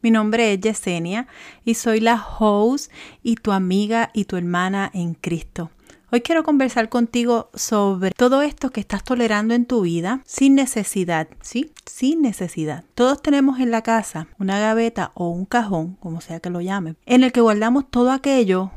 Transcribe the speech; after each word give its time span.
Mi 0.00 0.12
nombre 0.12 0.52
es 0.52 0.60
Yesenia 0.60 1.26
y 1.64 1.74
soy 1.74 1.98
la 1.98 2.24
host 2.24 2.92
y 3.24 3.34
tu 3.34 3.50
amiga 3.50 4.10
y 4.14 4.26
tu 4.26 4.36
hermana 4.36 4.88
en 4.94 5.14
Cristo. 5.14 5.72
Hoy 6.12 6.20
quiero 6.20 6.44
conversar 6.44 6.88
contigo 6.88 7.50
sobre 7.52 8.12
todo 8.12 8.42
esto 8.42 8.70
que 8.70 8.78
estás 8.78 9.02
tolerando 9.02 9.54
en 9.54 9.66
tu 9.66 9.80
vida 9.80 10.22
sin 10.24 10.54
necesidad, 10.54 11.26
¿sí? 11.40 11.72
Sin 11.84 12.22
necesidad. 12.22 12.84
Todos 12.94 13.20
tenemos 13.22 13.58
en 13.58 13.72
la 13.72 13.82
casa 13.82 14.28
una 14.38 14.60
gaveta 14.60 15.10
o 15.14 15.30
un 15.30 15.44
cajón, 15.44 15.96
como 15.96 16.20
sea 16.20 16.38
que 16.38 16.50
lo 16.50 16.60
llamen, 16.60 16.96
en 17.04 17.24
el 17.24 17.32
que 17.32 17.40
guardamos 17.40 17.90
todo 17.90 18.12
aquello 18.12 18.70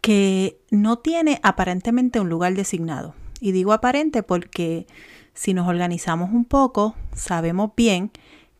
que 0.00 0.58
no 0.70 0.98
tiene 1.00 1.38
aparentemente 1.42 2.18
un 2.18 2.30
lugar 2.30 2.54
designado. 2.54 3.14
Y 3.40 3.52
digo 3.52 3.74
aparente 3.74 4.22
porque 4.22 4.86
si 5.34 5.52
nos 5.52 5.68
organizamos 5.68 6.30
un 6.32 6.46
poco, 6.46 6.94
sabemos 7.14 7.72
bien 7.76 8.10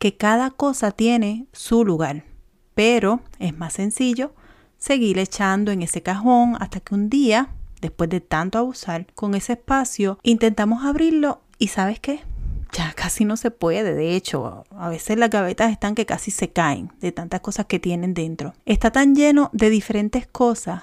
que 0.02 0.16
cada 0.16 0.50
cosa 0.50 0.90
tiene 0.90 1.46
su 1.52 1.84
lugar. 1.84 2.24
Pero 2.74 3.20
es 3.38 3.56
más 3.56 3.74
sencillo 3.74 4.34
seguir 4.76 5.16
echando 5.16 5.70
en 5.70 5.80
ese 5.80 6.02
cajón 6.02 6.56
hasta 6.58 6.80
que 6.80 6.96
un 6.96 7.08
día, 7.08 7.50
después 7.80 8.10
de 8.10 8.20
tanto 8.20 8.58
abusar 8.58 9.06
con 9.14 9.36
ese 9.36 9.52
espacio, 9.52 10.18
intentamos 10.24 10.84
abrirlo 10.84 11.42
y 11.56 11.68
¿sabes 11.68 12.00
qué? 12.00 12.18
Ya 12.72 12.92
casi 12.96 13.24
no 13.24 13.36
se 13.36 13.52
puede, 13.52 13.94
de 13.94 14.16
hecho, 14.16 14.64
a 14.76 14.88
veces 14.88 15.18
las 15.18 15.30
gavetas 15.30 15.70
están 15.70 15.94
que 15.94 16.04
casi 16.04 16.32
se 16.32 16.50
caen 16.50 16.90
de 17.00 17.12
tantas 17.12 17.40
cosas 17.40 17.66
que 17.66 17.78
tienen 17.78 18.12
dentro. 18.12 18.54
Está 18.66 18.90
tan 18.90 19.14
lleno 19.14 19.50
de 19.52 19.70
diferentes 19.70 20.26
cosas 20.26 20.82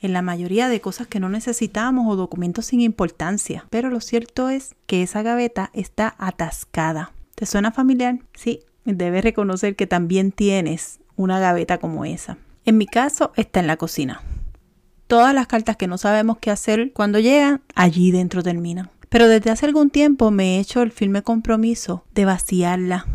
en 0.00 0.14
la 0.14 0.22
mayoría 0.22 0.70
de 0.70 0.80
cosas 0.80 1.06
que 1.08 1.20
no 1.20 1.28
necesitamos 1.28 2.10
o 2.10 2.16
documentos 2.16 2.64
sin 2.64 2.80
importancia. 2.80 3.66
Pero 3.68 3.90
lo 3.90 4.00
cierto 4.00 4.48
es 4.48 4.76
que 4.86 5.02
esa 5.02 5.20
gaveta 5.20 5.68
está 5.74 6.14
atascada. 6.16 7.12
¿Te 7.36 7.46
suena 7.46 7.70
familiar? 7.70 8.18
Sí, 8.34 8.64
debes 8.84 9.22
reconocer 9.22 9.76
que 9.76 9.86
también 9.86 10.32
tienes 10.32 10.98
una 11.14 11.38
gaveta 11.38 11.78
como 11.78 12.04
esa. 12.04 12.38
En 12.64 12.76
mi 12.76 12.86
caso 12.86 13.32
está 13.36 13.60
en 13.60 13.68
la 13.68 13.76
cocina. 13.76 14.22
Todas 15.06 15.32
las 15.32 15.46
cartas 15.46 15.76
que 15.76 15.86
no 15.86 15.98
sabemos 15.98 16.38
qué 16.38 16.50
hacer 16.50 16.92
cuando 16.92 17.20
llegan, 17.20 17.62
allí 17.76 18.10
dentro 18.10 18.42
terminan. 18.42 18.90
Pero 19.08 19.28
desde 19.28 19.50
hace 19.50 19.66
algún 19.66 19.90
tiempo 19.90 20.32
me 20.32 20.56
he 20.56 20.60
hecho 20.60 20.82
el 20.82 20.90
firme 20.90 21.22
compromiso 21.22 22.04
de 22.12 22.24
vaciarla 22.24 23.06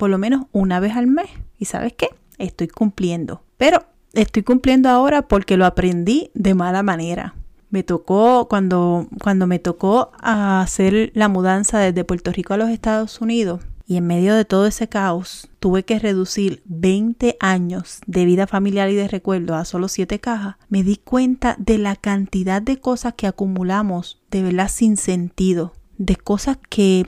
por 0.00 0.08
lo 0.08 0.16
menos 0.16 0.46
una 0.52 0.80
vez 0.80 0.96
al 0.96 1.06
mes. 1.06 1.26
¿Y 1.58 1.66
sabes 1.66 1.92
qué? 1.92 2.08
Estoy 2.38 2.68
cumpliendo. 2.68 3.42
Pero 3.58 3.84
estoy 4.14 4.42
cumpliendo 4.42 4.88
ahora 4.88 5.28
porque 5.28 5.58
lo 5.58 5.66
aprendí 5.66 6.30
de 6.32 6.54
mala 6.54 6.82
manera. 6.82 7.34
Me 7.70 7.82
tocó 7.82 8.48
cuando, 8.48 9.06
cuando 9.22 9.46
me 9.46 9.58
tocó 9.58 10.10
hacer 10.20 11.12
la 11.14 11.28
mudanza 11.28 11.78
desde 11.78 12.04
Puerto 12.04 12.32
Rico 12.32 12.54
a 12.54 12.56
los 12.56 12.68
Estados 12.68 13.20
Unidos 13.20 13.60
y 13.90 13.96
en 13.96 14.06
medio 14.06 14.36
de 14.36 14.44
todo 14.44 14.66
ese 14.66 14.88
caos 14.88 15.48
tuve 15.58 15.84
que 15.84 15.98
reducir 15.98 16.62
20 16.66 17.36
años 17.40 17.98
de 18.06 18.24
vida 18.24 18.46
familiar 18.46 18.88
y 18.88 18.94
de 18.94 19.08
recuerdo 19.08 19.56
a 19.56 19.64
solo 19.64 19.88
7 19.88 20.20
cajas, 20.20 20.54
me 20.68 20.84
di 20.84 20.96
cuenta 20.96 21.56
de 21.58 21.76
la 21.76 21.96
cantidad 21.96 22.62
de 22.62 22.78
cosas 22.78 23.14
que 23.14 23.26
acumulamos 23.26 24.22
de 24.30 24.44
verdad 24.44 24.70
sin 24.70 24.96
sentido, 24.96 25.72
de 25.98 26.14
cosas 26.14 26.58
que 26.68 27.04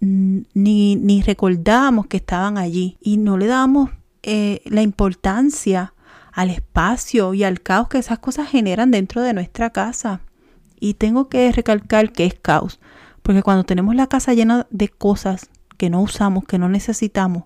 ni, 0.00 0.96
ni 0.96 1.20
recordábamos 1.20 2.06
que 2.06 2.16
estaban 2.16 2.56
allí 2.56 2.96
y 3.02 3.18
no 3.18 3.36
le 3.36 3.46
dábamos 3.46 3.90
eh, 4.22 4.62
la 4.64 4.80
importancia 4.80 5.91
al 6.32 6.50
espacio 6.50 7.34
y 7.34 7.44
al 7.44 7.60
caos 7.60 7.88
que 7.88 7.98
esas 7.98 8.18
cosas 8.18 8.48
generan 8.48 8.90
dentro 8.90 9.22
de 9.22 9.34
nuestra 9.34 9.70
casa. 9.70 10.20
Y 10.80 10.94
tengo 10.94 11.28
que 11.28 11.52
recalcar 11.52 12.12
que 12.12 12.26
es 12.26 12.34
caos, 12.34 12.80
porque 13.22 13.42
cuando 13.42 13.64
tenemos 13.64 13.94
la 13.94 14.08
casa 14.08 14.34
llena 14.34 14.66
de 14.70 14.88
cosas 14.88 15.50
que 15.76 15.90
no 15.90 16.00
usamos, 16.00 16.44
que 16.44 16.58
no 16.58 16.68
necesitamos 16.68 17.44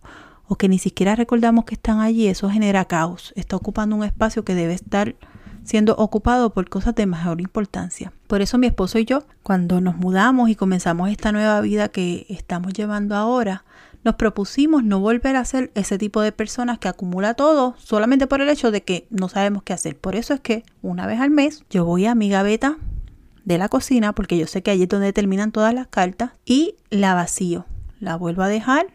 o 0.49 0.57
que 0.57 0.69
ni 0.69 0.79
siquiera 0.79 1.17
recordamos 1.17 1.65
que 1.65 1.75
están 1.75 2.01
allí, 2.01 2.29
eso 2.29 2.49
genera 2.49 2.85
caos. 2.85 3.33
Está 3.37 3.57
ocupando 3.57 3.97
un 3.97 4.05
espacio 4.05 4.45
que 4.45 4.55
debe 4.55 4.75
estar 4.75 5.17
siendo 5.65 5.97
ocupado 5.97 6.51
por 6.51 6.69
cosas 6.69 6.95
de 6.95 7.07
mayor 7.07 7.41
importancia. 7.41 8.13
Por 8.29 8.41
eso 8.41 8.57
mi 8.57 8.69
esposo 8.69 8.99
y 8.99 9.05
yo, 9.05 9.25
cuando 9.43 9.81
nos 9.81 9.97
mudamos 9.97 10.49
y 10.49 10.55
comenzamos 10.55 11.11
esta 11.11 11.33
nueva 11.33 11.61
vida 11.61 11.89
que 11.89 12.25
estamos 12.29 12.73
llevando 12.73 13.17
ahora, 13.17 13.65
nos 14.07 14.15
propusimos 14.15 14.85
no 14.85 15.01
volver 15.01 15.35
a 15.35 15.45
ser 15.45 15.73
ese 15.75 15.99
tipo 15.99 16.23
de 16.23 16.31
personas 16.31 16.79
que 16.79 16.87
acumula 16.87 17.35
todo 17.35 17.75
solamente 17.77 18.29
por 18.29 18.41
el 18.41 18.49
hecho 18.49 18.71
de 18.71 18.83
que 18.83 19.09
no 19.11 19.29
sabemos 19.29 19.65
qué 19.65 19.73
hacer. 19.73 19.99
Por 19.99 20.15
eso 20.15 20.33
es 20.33 20.39
que 20.39 20.63
una 20.81 21.09
vez 21.09 21.21
al 21.21 21.31
mes 21.31 21.65
yo 21.71 21.85
voy 21.85 22.07
a 22.07 22.15
mi 22.15 22.31
gaveta 22.31 22.79
de 23.45 23.59
la 23.59 23.69
cocina, 23.69 24.13
porque 24.13 24.39
yo 24.39 24.47
sé 24.47 24.63
que 24.63 24.71
allí 24.71 24.85
es 24.85 24.89
donde 24.89 25.13
terminan 25.13 25.51
todas 25.51 25.75
las 25.75 25.89
cartas, 25.89 26.31
y 26.45 26.77
la 26.89 27.15
vacío. 27.15 27.67
La 27.99 28.15
vuelvo 28.15 28.43
a 28.43 28.49
dejar 28.49 28.87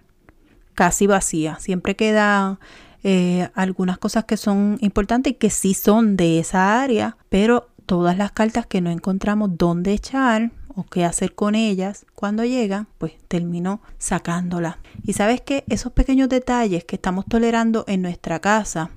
casi 0.76 1.08
vacía. 1.08 1.58
Siempre 1.60 1.98
quedan 1.98 2.58
eh, 3.04 3.50
algunas 3.54 3.98
cosas 3.98 4.24
que 4.24 4.38
son 4.38 4.78
importantes 4.80 5.32
y 5.32 5.36
que 5.36 5.50
sí 5.50 5.74
son 5.74 6.16
de 6.16 6.40
esa 6.40 6.82
área, 6.82 7.18
pero 7.28 7.68
todas 7.86 8.18
las 8.18 8.32
cartas 8.32 8.66
que 8.66 8.80
no 8.80 8.90
encontramos 8.90 9.58
dónde 9.58 9.92
echar 9.92 10.52
o 10.76 10.84
qué 10.84 11.06
hacer 11.06 11.36
con 11.36 11.56
ellas 11.56 12.06
cuando 12.16 12.44
llegan, 12.44 12.88
pues 12.98 13.14
termino 13.28 13.82
sacándolas. 13.98 14.78
Y 15.04 15.14
sabes 15.14 15.42
que 15.42 15.64
esos 15.70 15.92
pequeños 15.94 16.30
detalles 16.30 16.84
que 16.86 16.96
estamos 16.96 17.26
tolerando 17.26 17.84
en 17.88 18.02
nuestra 18.02 18.40
casa 18.40 18.92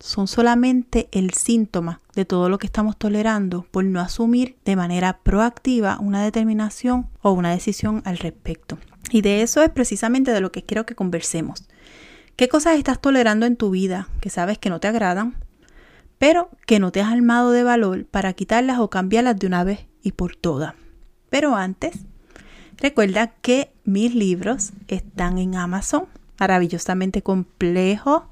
son 0.00 0.28
solamente 0.28 1.08
el 1.12 1.32
síntoma 1.32 2.00
de 2.14 2.24
todo 2.24 2.48
lo 2.48 2.58
que 2.58 2.66
estamos 2.66 2.96
tolerando 2.98 3.66
por 3.70 3.84
no 3.84 4.00
asumir 4.00 4.56
de 4.64 4.76
manera 4.76 5.20
proactiva 5.22 5.98
una 5.98 6.22
determinación 6.22 7.08
o 7.22 7.32
una 7.32 7.52
decisión 7.52 8.02
al 8.04 8.18
respecto. 8.18 8.78
Y 9.10 9.22
de 9.22 9.42
eso 9.42 9.62
es 9.62 9.70
precisamente 9.70 10.30
de 10.32 10.40
lo 10.40 10.52
que 10.52 10.62
quiero 10.62 10.84
que 10.86 10.94
conversemos. 10.94 11.64
¿Qué 12.36 12.48
cosas 12.48 12.76
estás 12.76 13.00
tolerando 13.00 13.46
en 13.46 13.56
tu 13.56 13.70
vida 13.70 14.08
que 14.20 14.28
sabes 14.28 14.58
que 14.58 14.70
no 14.70 14.80
te 14.80 14.88
agradan, 14.88 15.36
pero 16.18 16.50
que 16.66 16.80
no 16.80 16.92
te 16.92 17.00
has 17.00 17.12
armado 17.12 17.52
de 17.52 17.62
valor 17.62 18.06
para 18.06 18.32
quitarlas 18.32 18.80
o 18.80 18.90
cambiarlas 18.90 19.38
de 19.38 19.46
una 19.46 19.64
vez 19.64 19.86
y 20.02 20.12
por 20.12 20.36
todas? 20.36 20.74
Pero 21.34 21.56
antes, 21.56 21.96
recuerda 22.76 23.26
que 23.26 23.72
mis 23.82 24.14
libros 24.14 24.70
están 24.86 25.38
en 25.38 25.56
Amazon, 25.56 26.04
maravillosamente 26.38 27.22
complejo. 27.22 28.28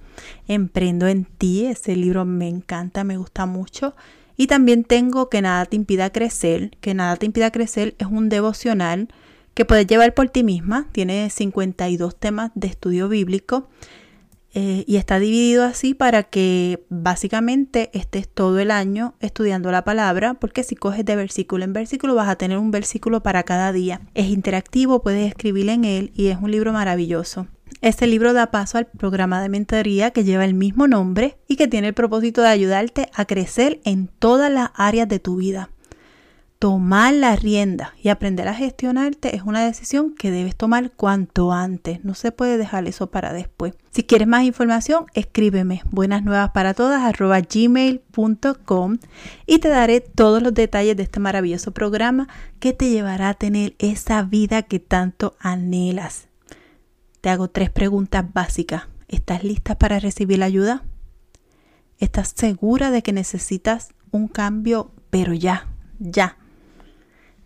Emprendo 0.46 1.08
en 1.08 1.24
ti, 1.24 1.66
ese 1.66 1.96
libro 1.96 2.24
me 2.24 2.46
encanta, 2.46 3.02
me 3.02 3.16
gusta 3.16 3.44
mucho. 3.44 3.96
Y 4.36 4.46
también 4.46 4.84
tengo 4.84 5.28
Que 5.30 5.42
nada 5.42 5.66
te 5.66 5.74
impida 5.74 6.10
crecer. 6.10 6.76
Que 6.80 6.94
nada 6.94 7.16
te 7.16 7.26
impida 7.26 7.50
crecer 7.50 7.96
es 7.98 8.06
un 8.06 8.28
devocional 8.28 9.08
que 9.54 9.64
puedes 9.64 9.88
llevar 9.88 10.14
por 10.14 10.28
ti 10.28 10.44
misma. 10.44 10.86
Tiene 10.92 11.28
52 11.28 12.14
temas 12.14 12.52
de 12.54 12.68
estudio 12.68 13.08
bíblico 13.08 13.68
eh, 14.54 14.84
y 14.86 14.96
está 14.96 15.18
dividido 15.18 15.64
así 15.64 15.94
para 15.94 16.24
que 16.24 16.84
básicamente 16.90 17.90
estés 17.94 18.28
todo 18.28 18.58
el 18.58 18.70
año 18.70 19.14
estudiando 19.20 19.70
la 19.70 19.84
palabra, 19.84 20.34
porque 20.34 20.62
si 20.62 20.76
coges 20.76 21.04
de 21.04 21.16
versículo 21.16 21.64
en 21.64 21.72
versículo 21.72 22.14
vas 22.14 22.28
a 22.28 22.36
tener 22.36 22.58
un 22.58 22.70
versículo 22.70 23.22
para 23.22 23.42
cada 23.44 23.72
día. 23.72 24.02
Es 24.14 24.26
interactivo, 24.26 25.02
puedes 25.02 25.26
escribir 25.26 25.68
en 25.70 25.84
él 25.84 26.12
y 26.14 26.26
es 26.28 26.38
un 26.40 26.50
libro 26.50 26.72
maravilloso. 26.72 27.46
Este 27.80 28.06
libro 28.06 28.32
da 28.32 28.50
paso 28.50 28.78
al 28.78 28.86
programa 28.86 29.42
de 29.42 29.48
mentoría 29.48 30.12
que 30.12 30.22
lleva 30.22 30.44
el 30.44 30.54
mismo 30.54 30.86
nombre 30.86 31.38
y 31.48 31.56
que 31.56 31.66
tiene 31.66 31.88
el 31.88 31.94
propósito 31.94 32.42
de 32.42 32.48
ayudarte 32.48 33.10
a 33.14 33.24
crecer 33.24 33.80
en 33.84 34.06
todas 34.06 34.52
las 34.52 34.70
áreas 34.74 35.08
de 35.08 35.18
tu 35.18 35.36
vida 35.36 35.70
tomar 36.62 37.12
la 37.12 37.34
rienda 37.34 37.92
y 38.00 38.08
aprender 38.08 38.46
a 38.46 38.54
gestionarte 38.54 39.34
es 39.34 39.42
una 39.42 39.64
decisión 39.64 40.14
que 40.14 40.30
debes 40.30 40.54
tomar 40.54 40.92
cuanto 40.92 41.50
antes. 41.50 42.04
No 42.04 42.14
se 42.14 42.30
puede 42.30 42.56
dejar 42.56 42.86
eso 42.86 43.10
para 43.10 43.32
después. 43.32 43.74
Si 43.90 44.04
quieres 44.04 44.28
más 44.28 44.44
información, 44.44 45.06
escríbeme 45.14 45.82
buenas 45.90 46.22
nuevas 46.22 46.50
para 46.50 46.72
todas 46.72 47.02
y 49.44 49.58
te 49.58 49.68
daré 49.68 50.00
todos 50.02 50.40
los 50.40 50.54
detalles 50.54 50.96
de 50.96 51.02
este 51.02 51.18
maravilloso 51.18 51.72
programa 51.72 52.28
que 52.60 52.72
te 52.72 52.90
llevará 52.90 53.30
a 53.30 53.34
tener 53.34 53.74
esa 53.80 54.22
vida 54.22 54.62
que 54.62 54.78
tanto 54.78 55.34
anhelas. 55.40 56.28
Te 57.22 57.30
hago 57.30 57.48
tres 57.48 57.70
preguntas 57.70 58.24
básicas. 58.32 58.84
¿Estás 59.08 59.42
lista 59.42 59.76
para 59.80 59.98
recibir 59.98 60.38
la 60.38 60.44
ayuda? 60.46 60.84
¿Estás 61.98 62.32
segura 62.36 62.92
de 62.92 63.02
que 63.02 63.12
necesitas 63.12 63.88
un 64.12 64.28
cambio, 64.28 64.92
pero 65.10 65.34
ya, 65.34 65.66
ya? 65.98 66.36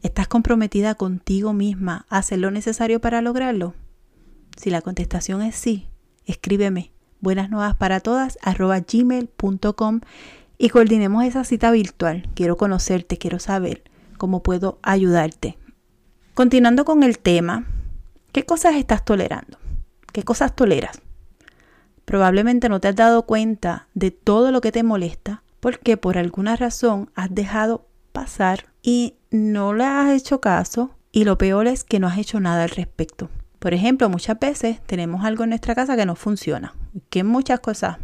¿Estás 0.06 0.28
comprometida 0.28 0.94
contigo 0.94 1.52
misma 1.52 2.06
a 2.08 2.18
hacer 2.18 2.38
lo 2.38 2.52
necesario 2.52 3.00
para 3.00 3.22
lograrlo? 3.22 3.74
Si 4.56 4.70
la 4.70 4.80
contestación 4.80 5.42
es 5.42 5.56
sí, 5.56 5.88
escríbeme 6.26 6.92
buenas 7.18 7.50
nuevas 7.50 7.74
para 7.74 7.98
todas 7.98 8.38
gmail.com 8.44 10.00
y 10.58 10.68
coordinemos 10.68 11.24
esa 11.24 11.42
cita 11.42 11.72
virtual. 11.72 12.28
Quiero 12.36 12.56
conocerte, 12.56 13.18
quiero 13.18 13.40
saber 13.40 13.82
cómo 14.16 14.44
puedo 14.44 14.78
ayudarte. 14.82 15.58
Continuando 16.34 16.84
con 16.84 17.02
el 17.02 17.18
tema, 17.18 17.66
¿qué 18.30 18.46
cosas 18.46 18.76
estás 18.76 19.04
tolerando? 19.04 19.58
¿Qué 20.12 20.22
cosas 20.22 20.54
toleras? 20.54 21.00
Probablemente 22.04 22.68
no 22.68 22.80
te 22.80 22.86
has 22.86 22.94
dado 22.94 23.26
cuenta 23.26 23.88
de 23.94 24.12
todo 24.12 24.52
lo 24.52 24.60
que 24.60 24.70
te 24.70 24.84
molesta 24.84 25.42
porque 25.58 25.96
por 25.96 26.16
alguna 26.16 26.54
razón 26.54 27.10
has 27.16 27.34
dejado 27.34 27.88
pasar 28.16 28.64
y 28.82 29.16
no 29.30 29.74
le 29.74 29.84
has 29.84 30.10
hecho 30.10 30.40
caso 30.40 30.90
y 31.12 31.24
lo 31.24 31.36
peor 31.36 31.66
es 31.66 31.84
que 31.84 32.00
no 32.00 32.06
has 32.06 32.16
hecho 32.16 32.40
nada 32.40 32.62
al 32.62 32.70
respecto. 32.70 33.28
Por 33.58 33.74
ejemplo, 33.74 34.08
muchas 34.08 34.38
veces 34.38 34.80
tenemos 34.86 35.22
algo 35.22 35.44
en 35.44 35.50
nuestra 35.50 35.74
casa 35.74 35.96
que 35.96 36.06
no 36.06 36.16
funciona, 36.16 36.74
que 37.10 37.24
muchas 37.24 37.60
cosas 37.60 37.98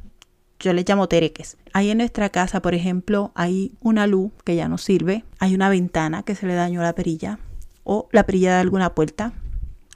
yo 0.60 0.74
le 0.74 0.84
llamo 0.86 1.08
tereques. 1.08 1.56
Hay 1.72 1.88
en 1.90 1.98
nuestra 1.98 2.28
casa, 2.28 2.60
por 2.60 2.74
ejemplo, 2.74 3.32
hay 3.34 3.72
una 3.80 4.06
luz 4.06 4.32
que 4.44 4.54
ya 4.54 4.68
no 4.68 4.76
sirve, 4.76 5.24
hay 5.38 5.54
una 5.54 5.70
ventana 5.70 6.24
que 6.24 6.34
se 6.34 6.46
le 6.46 6.54
dañó 6.54 6.82
la 6.82 6.94
perilla 6.94 7.38
o 7.84 8.08
la 8.12 8.26
perilla 8.26 8.54
de 8.56 8.60
alguna 8.60 8.94
puerta. 8.94 9.32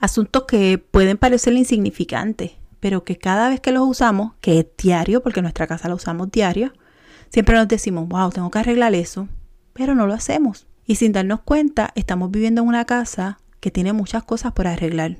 Asuntos 0.01 0.45
que 0.49 0.79
pueden 0.79 1.19
parecer 1.19 1.53
insignificantes, 1.53 2.53
pero 2.81 3.05
que 3.05 3.19
cada 3.19 3.51
vez 3.51 3.61
que 3.61 3.73
los 3.73 3.87
usamos, 3.87 4.33
que 4.41 4.61
es 4.61 4.67
diario, 4.79 5.23
porque 5.23 5.41
en 5.41 5.45
nuestra 5.45 5.67
casa 5.67 5.91
lo 5.91 5.97
usamos 5.97 6.31
diario, 6.31 6.73
siempre 7.29 7.55
nos 7.55 7.69
decimos, 7.69 8.09
wow, 8.09 8.31
tengo 8.31 8.51
que 8.51 8.59
arreglar 8.61 8.95
eso, 8.95 9.29
pero 9.76 9.94
no 9.94 10.06
lo 10.06 10.14
hacemos. 10.14 10.67
Y 10.87 10.96
sin 10.96 11.12
darnos 11.12 11.40
cuenta, 11.40 11.93
estamos 11.94 12.31
viviendo 12.31 12.62
en 12.62 12.69
una 12.69 12.87
casa 12.87 13.38
que 13.61 13.70
tiene 13.70 13.93
muchas 13.93 14.25
cosas 14.25 14.52
por 14.52 14.67
arreglar. 14.67 15.19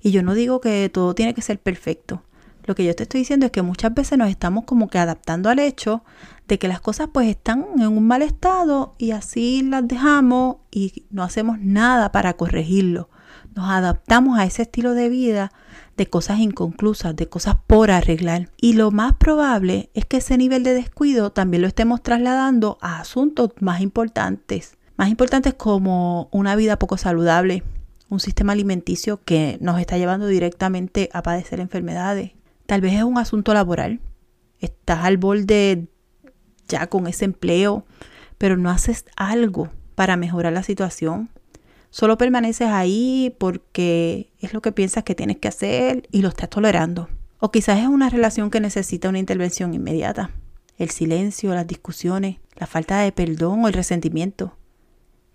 Y 0.00 0.10
yo 0.10 0.22
no 0.22 0.34
digo 0.34 0.60
que 0.60 0.90
todo 0.92 1.14
tiene 1.14 1.34
que 1.34 1.42
ser 1.42 1.60
perfecto. 1.60 2.22
Lo 2.64 2.74
que 2.74 2.84
yo 2.84 2.94
te 2.94 3.04
estoy 3.04 3.20
diciendo 3.20 3.46
es 3.46 3.52
que 3.52 3.62
muchas 3.62 3.92
veces 3.94 4.18
nos 4.18 4.28
estamos 4.28 4.64
como 4.64 4.88
que 4.88 4.98
adaptando 4.98 5.50
al 5.50 5.58
hecho 5.58 6.04
de 6.48 6.58
que 6.58 6.68
las 6.68 6.80
cosas 6.80 7.08
pues 7.12 7.28
están 7.28 7.66
en 7.76 7.86
un 7.86 8.06
mal 8.06 8.22
estado 8.22 8.94
y 8.98 9.10
así 9.12 9.62
las 9.62 9.86
dejamos 9.86 10.56
y 10.70 11.04
no 11.10 11.22
hacemos 11.22 11.58
nada 11.60 12.12
para 12.12 12.34
corregirlo. 12.34 13.08
Nos 13.54 13.68
adaptamos 13.68 14.38
a 14.38 14.44
ese 14.44 14.62
estilo 14.62 14.94
de 14.94 15.08
vida 15.08 15.52
de 15.96 16.06
cosas 16.08 16.38
inconclusas, 16.38 17.14
de 17.14 17.28
cosas 17.28 17.56
por 17.66 17.90
arreglar. 17.90 18.50
Y 18.60 18.74
lo 18.74 18.90
más 18.90 19.14
probable 19.14 19.90
es 19.94 20.04
que 20.06 20.18
ese 20.18 20.36
nivel 20.38 20.64
de 20.64 20.74
descuido 20.74 21.30
también 21.30 21.62
lo 21.62 21.68
estemos 21.68 22.02
trasladando 22.02 22.78
a 22.80 23.00
asuntos 23.00 23.50
más 23.60 23.80
importantes. 23.80 24.78
Más 24.96 25.08
importantes 25.08 25.54
como 25.54 26.28
una 26.32 26.56
vida 26.56 26.78
poco 26.78 26.96
saludable, 26.96 27.62
un 28.08 28.20
sistema 28.20 28.52
alimenticio 28.52 29.22
que 29.24 29.58
nos 29.60 29.80
está 29.80 29.96
llevando 29.96 30.26
directamente 30.26 31.08
a 31.12 31.22
padecer 31.22 31.60
enfermedades. 31.60 32.32
Tal 32.66 32.80
vez 32.80 32.94
es 32.94 33.02
un 33.02 33.18
asunto 33.18 33.54
laboral. 33.54 34.00
Estás 34.60 35.04
al 35.04 35.16
borde 35.16 35.88
ya 36.68 36.86
con 36.86 37.06
ese 37.06 37.24
empleo, 37.24 37.84
pero 38.38 38.56
no 38.56 38.70
haces 38.70 39.06
algo 39.16 39.70
para 39.94 40.16
mejorar 40.16 40.52
la 40.52 40.62
situación. 40.62 41.30
Solo 41.92 42.16
permaneces 42.16 42.68
ahí 42.68 43.36
porque 43.36 44.32
es 44.40 44.54
lo 44.54 44.62
que 44.62 44.72
piensas 44.72 45.04
que 45.04 45.14
tienes 45.14 45.36
que 45.36 45.48
hacer 45.48 46.08
y 46.10 46.22
lo 46.22 46.30
estás 46.30 46.48
tolerando. 46.48 47.10
O 47.38 47.50
quizás 47.50 47.80
es 47.80 47.86
una 47.86 48.08
relación 48.08 48.50
que 48.50 48.60
necesita 48.60 49.10
una 49.10 49.18
intervención 49.18 49.74
inmediata. 49.74 50.30
El 50.78 50.88
silencio, 50.88 51.52
las 51.52 51.66
discusiones, 51.66 52.38
la 52.56 52.66
falta 52.66 52.98
de 53.00 53.12
perdón 53.12 53.62
o 53.62 53.68
el 53.68 53.74
resentimiento. 53.74 54.56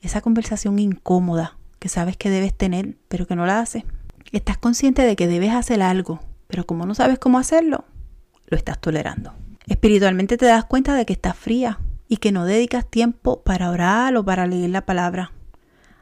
Esa 0.02 0.22
conversación 0.22 0.80
incómoda 0.80 1.60
que 1.78 1.90
sabes 1.90 2.18
que 2.18 2.32
debes 2.32 2.56
tener, 2.58 2.98
pero 3.08 3.28
que 3.28 3.36
no 3.36 3.46
la 3.46 3.60
haces. 3.60 3.84
Estás 4.32 4.58
consciente 4.58 5.04
de 5.04 5.16
que 5.16 5.28
debes 5.28 5.52
hacer 5.52 5.84
algo, 5.84 6.22
pero 6.48 6.66
como 6.66 6.88
no 6.88 6.96
sabes 6.96 7.20
cómo 7.20 7.38
hacerlo, 7.38 7.86
lo 8.48 8.58
estás 8.58 8.82
tolerando. 8.82 9.32
Espiritualmente 9.68 10.38
te 10.38 10.48
das 10.48 10.66
cuenta 10.66 10.96
de 10.96 11.06
que 11.06 11.14
estás 11.14 11.38
fría 11.38 11.80
y 12.08 12.18
que 12.18 12.32
no 12.32 12.46
dedicas 12.46 12.90
tiempo 12.90 13.44
para 13.44 13.70
orar 13.70 14.18
o 14.18 14.26
para 14.26 14.48
leer 14.48 14.72
la 14.72 14.88
palabra. 14.88 15.34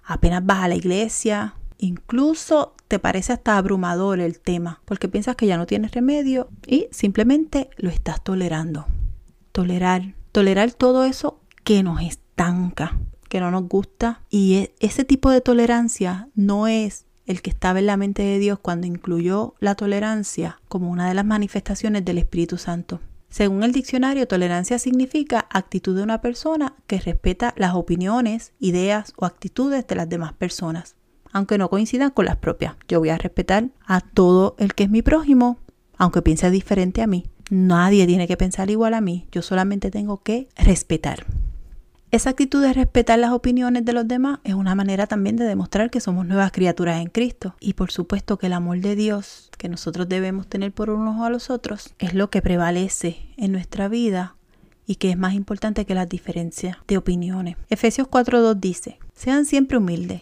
Apenas 0.06 0.46
vas 0.46 0.64
a 0.64 0.68
la 0.68 0.76
iglesia, 0.76 1.56
incluso 1.78 2.76
te 2.88 3.00
parece 3.00 3.34
hasta 3.34 3.58
abrumador 3.58 4.20
el 4.20 4.40
tema, 4.40 4.82
porque 4.86 5.08
piensas 5.08 5.36
que 5.36 5.48
ya 5.48 5.58
no 5.58 5.66
tienes 5.66 5.92
remedio 5.92 6.50
y 6.66 6.88
simplemente 6.92 7.70
lo 7.78 7.90
estás 7.90 8.24
tolerando. 8.24 8.86
Tolerar, 9.52 10.14
tolerar 10.32 10.72
todo 10.74 11.04
eso 11.06 11.42
que 11.64 11.82
nos 11.82 12.02
estanca, 12.02 12.98
que 13.30 13.40
no 13.40 13.52
nos 13.52 13.68
gusta. 13.68 14.22
Y 14.30 14.56
e, 14.56 14.76
ese 14.80 15.06
tipo 15.06 15.32
de 15.32 15.42
tolerancia 15.42 16.30
no 16.36 16.68
es 16.68 17.06
el 17.26 17.42
que 17.42 17.50
estaba 17.50 17.80
en 17.80 17.88
la 17.88 17.98
mente 17.98 18.22
de 18.22 18.38
Dios 18.38 18.60
cuando 18.60 18.86
incluyó 18.86 19.56
la 19.60 19.76
tolerancia 19.76 20.60
como 20.68 20.92
una 20.92 21.08
de 21.08 21.16
las 21.16 21.26
manifestaciones 21.26 22.06
del 22.06 22.20
Espíritu 22.20 22.58
Santo. 22.58 23.00
Según 23.36 23.64
el 23.64 23.74
diccionario, 23.74 24.30
tolerancia 24.30 24.80
significa 24.80 25.46
actitud 25.50 25.94
de 25.94 26.04
una 26.04 26.22
persona 26.22 26.74
que 26.88 27.02
respeta 27.02 27.54
las 27.58 27.76
opiniones, 27.76 28.54
ideas 28.62 29.12
o 29.18 29.26
actitudes 29.26 29.86
de 29.86 29.96
las 29.96 30.08
demás 30.08 30.32
personas, 30.32 30.96
aunque 31.34 31.58
no 31.58 31.70
coincidan 31.70 32.12
con 32.12 32.24
las 32.24 32.38
propias. 32.38 32.78
Yo 32.88 33.00
voy 33.00 33.10
a 33.10 33.18
respetar 33.18 33.72
a 33.86 34.00
todo 34.00 34.56
el 34.58 34.74
que 34.74 34.86
es 34.86 34.90
mi 34.90 35.02
prójimo, 35.02 35.60
aunque 35.98 36.22
piense 36.22 36.50
diferente 36.50 37.02
a 37.02 37.08
mí. 37.08 37.26
Nadie 37.50 38.08
tiene 38.08 38.26
que 38.26 38.38
pensar 38.38 38.70
igual 38.70 38.94
a 38.94 39.02
mí, 39.02 39.28
yo 39.34 39.42
solamente 39.42 39.92
tengo 39.92 40.24
que 40.24 40.48
respetar. 40.56 41.26
Esa 42.16 42.30
actitud 42.30 42.62
de 42.62 42.72
respetar 42.72 43.20
las 43.20 43.34
opiniones 43.34 43.84
de 43.84 43.92
los 43.92 44.08
demás 44.08 44.40
es 44.46 44.54
una 44.54 44.74
manera 44.74 45.06
también 45.06 45.36
de 45.36 45.44
demostrar 45.44 45.90
que 45.90 46.00
somos 46.00 46.26
nuevas 46.26 46.54
criaturas 46.54 47.02
en 47.02 47.10
Cristo. 47.10 47.56
Y 47.60 47.74
por 47.74 47.92
supuesto 47.92 48.38
que 48.38 48.46
el 48.46 48.54
amor 48.54 48.80
de 48.80 48.96
Dios 48.96 49.52
que 49.58 49.68
nosotros 49.68 50.08
debemos 50.08 50.48
tener 50.48 50.72
por 50.72 50.90
unos 50.90 51.22
a 51.26 51.30
los 51.30 51.50
otros 51.50 51.94
es 52.00 52.14
lo 52.14 52.30
que 52.30 52.42
prevalece 52.42 53.18
en 53.36 53.52
nuestra 53.52 53.90
vida 53.90 54.38
y 54.88 54.96
que 54.96 55.10
es 55.10 55.18
más 55.18 55.34
importante 55.34 55.84
que 55.84 55.94
las 55.94 56.08
diferencias 56.08 56.78
de 56.88 56.96
opiniones. 56.96 57.58
Efesios 57.70 58.08
4.2 58.08 58.62
dice, 58.62 58.98
sean 59.14 59.44
siempre 59.44 59.78
humildes, 59.78 60.22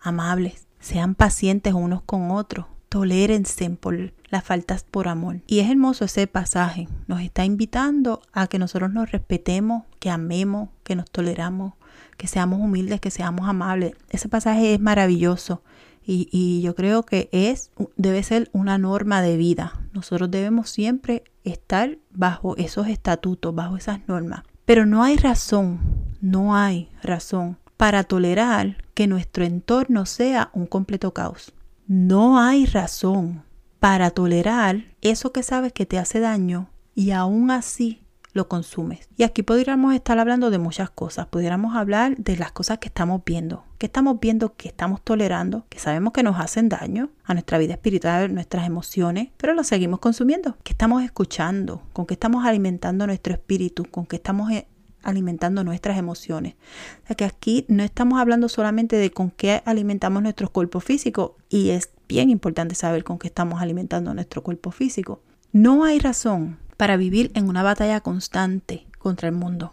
amables, 0.00 0.66
sean 0.80 1.14
pacientes 1.14 1.74
unos 1.74 2.00
con 2.00 2.30
otros, 2.30 2.64
tolérense 2.88 3.68
por 3.68 4.14
las 4.28 4.44
faltas 4.44 4.84
por 4.84 5.08
amor. 5.08 5.40
Y 5.46 5.60
es 5.60 5.70
hermoso 5.70 6.04
ese 6.04 6.26
pasaje. 6.26 6.88
Nos 7.06 7.20
está 7.20 7.44
invitando 7.44 8.22
a 8.32 8.46
que 8.46 8.58
nosotros 8.58 8.92
nos 8.92 9.12
respetemos, 9.12 9.84
que 9.98 10.10
amemos, 10.10 10.70
que 10.82 10.96
nos 10.96 11.10
toleramos, 11.10 11.74
que 12.16 12.26
seamos 12.26 12.60
humildes, 12.60 13.00
que 13.00 13.10
seamos 13.10 13.48
amables. 13.48 13.92
Ese 14.10 14.28
pasaje 14.28 14.74
es 14.74 14.80
maravilloso. 14.80 15.62
Y, 16.08 16.28
y, 16.30 16.62
yo 16.62 16.76
creo 16.76 17.02
que 17.02 17.28
es, 17.32 17.72
debe 17.96 18.22
ser 18.22 18.48
una 18.52 18.78
norma 18.78 19.22
de 19.22 19.36
vida. 19.36 19.72
Nosotros 19.92 20.30
debemos 20.30 20.70
siempre 20.70 21.24
estar 21.42 21.98
bajo 22.12 22.56
esos 22.56 22.86
estatutos, 22.86 23.52
bajo 23.52 23.76
esas 23.76 24.06
normas. 24.06 24.44
Pero 24.64 24.86
no 24.86 25.02
hay 25.02 25.16
razón, 25.16 25.80
no 26.20 26.54
hay 26.54 26.90
razón 27.02 27.58
para 27.76 28.04
tolerar 28.04 28.84
que 28.94 29.06
nuestro 29.06 29.44
entorno 29.44 30.06
sea 30.06 30.50
un 30.54 30.66
completo 30.66 31.12
caos. 31.12 31.52
No 31.88 32.40
hay 32.40 32.66
razón 32.66 33.42
para 33.86 34.10
tolerar 34.10 34.82
eso 35.00 35.30
que 35.30 35.44
sabes 35.44 35.72
que 35.72 35.86
te 35.86 35.96
hace 35.96 36.18
daño 36.18 36.70
y 36.96 37.12
aún 37.12 37.52
así 37.52 38.02
lo 38.32 38.48
consumes. 38.48 39.08
Y 39.16 39.22
aquí 39.22 39.44
podríamos 39.44 39.94
estar 39.94 40.18
hablando 40.18 40.50
de 40.50 40.58
muchas 40.58 40.90
cosas. 40.90 41.28
Pudiéramos 41.28 41.76
hablar 41.76 42.16
de 42.16 42.36
las 42.36 42.50
cosas 42.50 42.78
que 42.78 42.88
estamos 42.88 43.22
viendo. 43.24 43.62
Que 43.78 43.86
estamos 43.86 44.18
viendo, 44.18 44.56
que 44.56 44.66
estamos 44.66 45.04
tolerando, 45.04 45.66
que 45.68 45.78
sabemos 45.78 46.12
que 46.12 46.24
nos 46.24 46.40
hacen 46.40 46.68
daño 46.68 47.10
a 47.22 47.34
nuestra 47.34 47.58
vida 47.58 47.74
espiritual, 47.74 48.34
nuestras 48.34 48.66
emociones, 48.66 49.28
pero 49.36 49.54
lo 49.54 49.62
seguimos 49.62 50.00
consumiendo. 50.00 50.56
Que 50.64 50.72
estamos 50.72 51.04
escuchando, 51.04 51.82
con 51.92 52.06
que 52.06 52.14
estamos 52.14 52.44
alimentando 52.44 53.06
nuestro 53.06 53.34
espíritu, 53.34 53.84
con 53.84 54.04
que 54.04 54.16
estamos 54.16 54.50
eh, 54.50 54.66
alimentando 55.04 55.62
nuestras 55.62 55.96
emociones. 55.96 56.56
O 57.04 57.06
sea 57.06 57.14
que 57.14 57.24
aquí 57.24 57.64
no 57.68 57.84
estamos 57.84 58.18
hablando 58.18 58.48
solamente 58.48 58.96
de 58.96 59.12
con 59.12 59.30
qué 59.30 59.62
alimentamos 59.64 60.24
nuestro 60.24 60.50
cuerpo 60.50 60.80
físico 60.80 61.36
y 61.48 61.70
es 61.70 61.90
bien 62.08 62.30
importante 62.30 62.74
saber 62.74 63.04
con 63.04 63.18
qué 63.18 63.28
estamos 63.28 63.60
alimentando 63.60 64.14
nuestro 64.14 64.42
cuerpo 64.42 64.70
físico. 64.70 65.22
No 65.52 65.84
hay 65.84 65.98
razón 65.98 66.58
para 66.76 66.96
vivir 66.96 67.30
en 67.34 67.48
una 67.48 67.62
batalla 67.62 68.00
constante 68.00 68.86
contra 68.98 69.28
el 69.28 69.34
mundo 69.34 69.72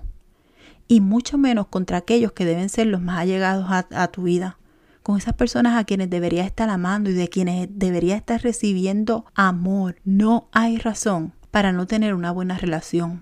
y 0.87 1.01
mucho 1.01 1.37
menos 1.37 1.67
contra 1.67 1.97
aquellos 1.97 2.33
que 2.33 2.45
deben 2.45 2.69
ser 2.69 2.87
los 2.87 3.01
más 3.01 3.19
allegados 3.19 3.65
a, 3.69 4.07
tu 4.09 4.23
vida, 4.23 4.57
con 5.01 5.17
esas 5.17 5.33
personas 5.33 5.77
a 5.77 5.85
quienes 5.85 6.09
deberías 6.09 6.45
estar 6.45 6.69
amando 6.69 7.09
y 7.09 7.13
de 7.13 7.29
quienes 7.29 7.67
deberías 7.71 8.17
estar 8.17 8.41
recibiendo 8.41 9.25
amor. 9.33 9.97
No 10.05 10.49
hay 10.51 10.77
razón 10.77 11.33
para 11.51 11.71
no 11.71 11.87
tener 11.87 12.13
una 12.13 12.31
buena 12.31 12.57
relación 12.57 13.21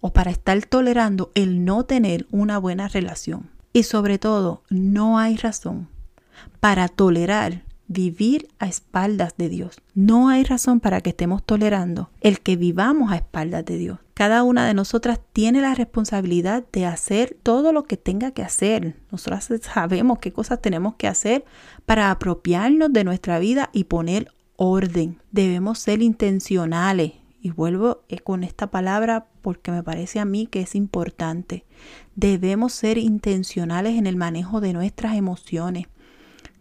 o 0.00 0.12
para 0.12 0.30
estar 0.30 0.60
tolerando 0.66 1.30
el 1.34 1.64
no 1.64 1.84
tener 1.84 2.26
una 2.30 2.58
buena 2.58 2.88
relación. 2.88 3.50
Y 3.72 3.84
sobre 3.84 4.18
todo, 4.18 4.62
no 4.68 5.18
hay 5.18 5.36
razón 5.36 5.88
para 6.60 6.88
tolerar 6.88 7.62
vivir 7.92 8.48
a 8.58 8.66
espaldas 8.66 9.34
de 9.36 9.48
Dios. 9.48 9.80
No 9.94 10.28
hay 10.28 10.44
razón 10.44 10.80
para 10.80 11.00
que 11.00 11.10
estemos 11.10 11.42
tolerando 11.44 12.10
el 12.20 12.40
que 12.40 12.56
vivamos 12.56 13.12
a 13.12 13.16
espaldas 13.16 13.64
de 13.64 13.78
Dios. 13.78 13.98
Cada 14.14 14.42
una 14.42 14.66
de 14.66 14.74
nosotras 14.74 15.20
tiene 15.32 15.60
la 15.60 15.74
responsabilidad 15.74 16.64
de 16.72 16.86
hacer 16.86 17.36
todo 17.42 17.72
lo 17.72 17.84
que 17.84 17.96
tenga 17.96 18.32
que 18.32 18.42
hacer. 18.42 18.96
Nosotras 19.10 19.48
sabemos 19.62 20.18
qué 20.18 20.32
cosas 20.32 20.60
tenemos 20.60 20.94
que 20.96 21.08
hacer 21.08 21.44
para 21.86 22.10
apropiarnos 22.10 22.92
de 22.92 23.04
nuestra 23.04 23.38
vida 23.38 23.70
y 23.72 23.84
poner 23.84 24.32
orden. 24.56 25.18
Debemos 25.30 25.78
ser 25.78 26.02
intencionales 26.02 27.12
y 27.40 27.50
vuelvo 27.50 28.04
eh, 28.08 28.20
con 28.20 28.44
esta 28.44 28.68
palabra 28.68 29.26
porque 29.42 29.72
me 29.72 29.82
parece 29.82 30.20
a 30.20 30.24
mí 30.24 30.46
que 30.46 30.60
es 30.60 30.76
importante. 30.76 31.64
Debemos 32.14 32.72
ser 32.72 32.98
intencionales 32.98 33.98
en 33.98 34.06
el 34.06 34.16
manejo 34.16 34.60
de 34.60 34.72
nuestras 34.72 35.16
emociones, 35.16 35.88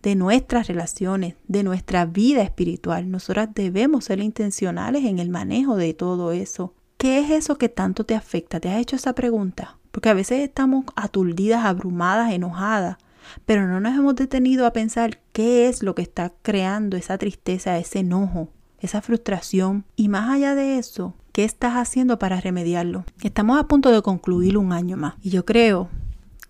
de 0.01 0.15
nuestras 0.15 0.67
relaciones, 0.67 1.36
de 1.48 1.63
nuestra 1.63 2.05
vida 2.05 2.41
espiritual. 2.41 3.10
Nosotras 3.10 3.50
debemos 3.53 4.05
ser 4.05 4.20
intencionales 4.20 5.05
en 5.05 5.20
el 5.20 5.29
manejo 5.29 5.75
de 5.75 5.93
todo 5.93 6.31
eso. 6.31 6.74
¿Qué 6.98 7.20
es 7.20 7.31
eso 7.31 7.58
que 7.58 7.70
tanto 7.70 8.05
te 8.05 8.15
afecta? 8.15 8.60
¿Te 8.60 8.70
has 8.70 8.79
hecho 8.81 8.96
esa 8.96 9.13
pregunta? 9.13 9.77
Porque 9.91 10.10
a 10.10 10.13
veces 10.13 10.39
estamos 10.39 10.86
aturdidas, 10.96 11.65
abrumadas, 11.65 12.31
enojadas, 12.31 12.98
pero 13.46 13.67
no 13.67 13.79
nos 13.79 13.98
hemos 13.98 14.15
detenido 14.15 14.65
a 14.65 14.74
pensar 14.74 15.20
qué 15.31 15.67
es 15.67 15.84
lo 15.84 15.96
que 15.96 16.01
está 16.01 16.31
creando 16.41 16.98
esa 16.98 17.17
tristeza, 17.17 17.77
ese 17.77 18.00
enojo, 18.00 18.50
esa 18.79 19.01
frustración. 19.01 19.86
Y 19.96 20.10
más 20.10 20.29
allá 20.29 20.55
de 20.55 20.77
eso, 20.77 21.15
¿qué 21.31 21.43
estás 21.43 21.74
haciendo 21.74 22.20
para 22.20 22.39
remediarlo? 22.39 23.05
Estamos 23.22 23.60
a 23.60 23.67
punto 23.67 23.91
de 23.91 24.01
concluir 24.01 24.58
un 24.58 24.74
año 24.74 24.98
más. 24.98 25.15
Y 25.22 25.29
yo 25.29 25.46
creo 25.46 25.89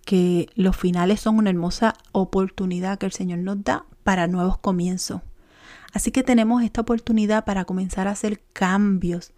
que 0.04 0.48
los 0.54 0.76
finales 0.76 1.20
son 1.20 1.38
una 1.38 1.50
hermosa 1.50 1.94
oportunidad 2.12 2.98
que 2.98 3.06
el 3.06 3.12
Señor 3.12 3.38
nos 3.38 3.62
da 3.64 3.86
para 4.02 4.26
nuevos 4.26 4.58
comienzos. 4.58 5.20
Así 5.92 6.10
que 6.10 6.22
tenemos 6.22 6.62
esta 6.62 6.80
oportunidad 6.80 7.44
para 7.44 7.64
comenzar 7.64 8.08
a 8.08 8.12
hacer 8.12 8.40
cambios, 8.52 9.32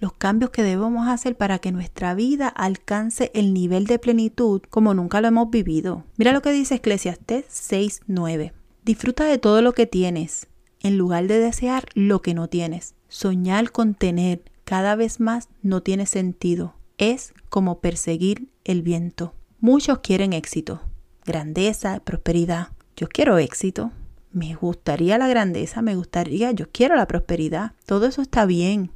los 0.00 0.12
cambios 0.12 0.50
que 0.50 0.62
debemos 0.62 1.08
hacer 1.08 1.36
para 1.36 1.58
que 1.58 1.72
nuestra 1.72 2.14
vida 2.14 2.48
alcance 2.48 3.30
el 3.34 3.52
nivel 3.52 3.86
de 3.86 3.98
plenitud 3.98 4.62
como 4.70 4.94
nunca 4.94 5.20
lo 5.20 5.28
hemos 5.28 5.50
vivido. 5.50 6.04
Mira 6.16 6.32
lo 6.32 6.42
que 6.42 6.52
dice 6.52 6.76
Eclesiastés 6.76 7.46
6:9. 7.48 8.52
Disfruta 8.84 9.24
de 9.24 9.38
todo 9.38 9.60
lo 9.60 9.72
que 9.72 9.86
tienes, 9.86 10.46
en 10.80 10.96
lugar 10.98 11.26
de 11.26 11.38
desear 11.38 11.86
lo 11.94 12.22
que 12.22 12.34
no 12.34 12.48
tienes. 12.48 12.94
Soñar 13.08 13.72
con 13.72 13.94
tener 13.94 14.42
cada 14.64 14.94
vez 14.94 15.20
más 15.20 15.48
no 15.62 15.82
tiene 15.82 16.06
sentido. 16.06 16.74
Es 16.96 17.32
como 17.48 17.80
perseguir 17.80 18.48
el 18.64 18.82
viento. 18.82 19.34
Muchos 19.60 19.98
quieren 19.98 20.34
éxito, 20.34 20.80
grandeza, 21.26 21.98
prosperidad. 22.04 22.68
Yo 22.96 23.08
quiero 23.08 23.38
éxito. 23.38 23.90
Me 24.30 24.54
gustaría 24.54 25.18
la 25.18 25.26
grandeza, 25.26 25.82
me 25.82 25.96
gustaría, 25.96 26.52
yo 26.52 26.66
quiero 26.70 26.94
la 26.94 27.08
prosperidad. 27.08 27.72
Todo 27.84 28.06
eso 28.06 28.22
está 28.22 28.46
bien. 28.46 28.92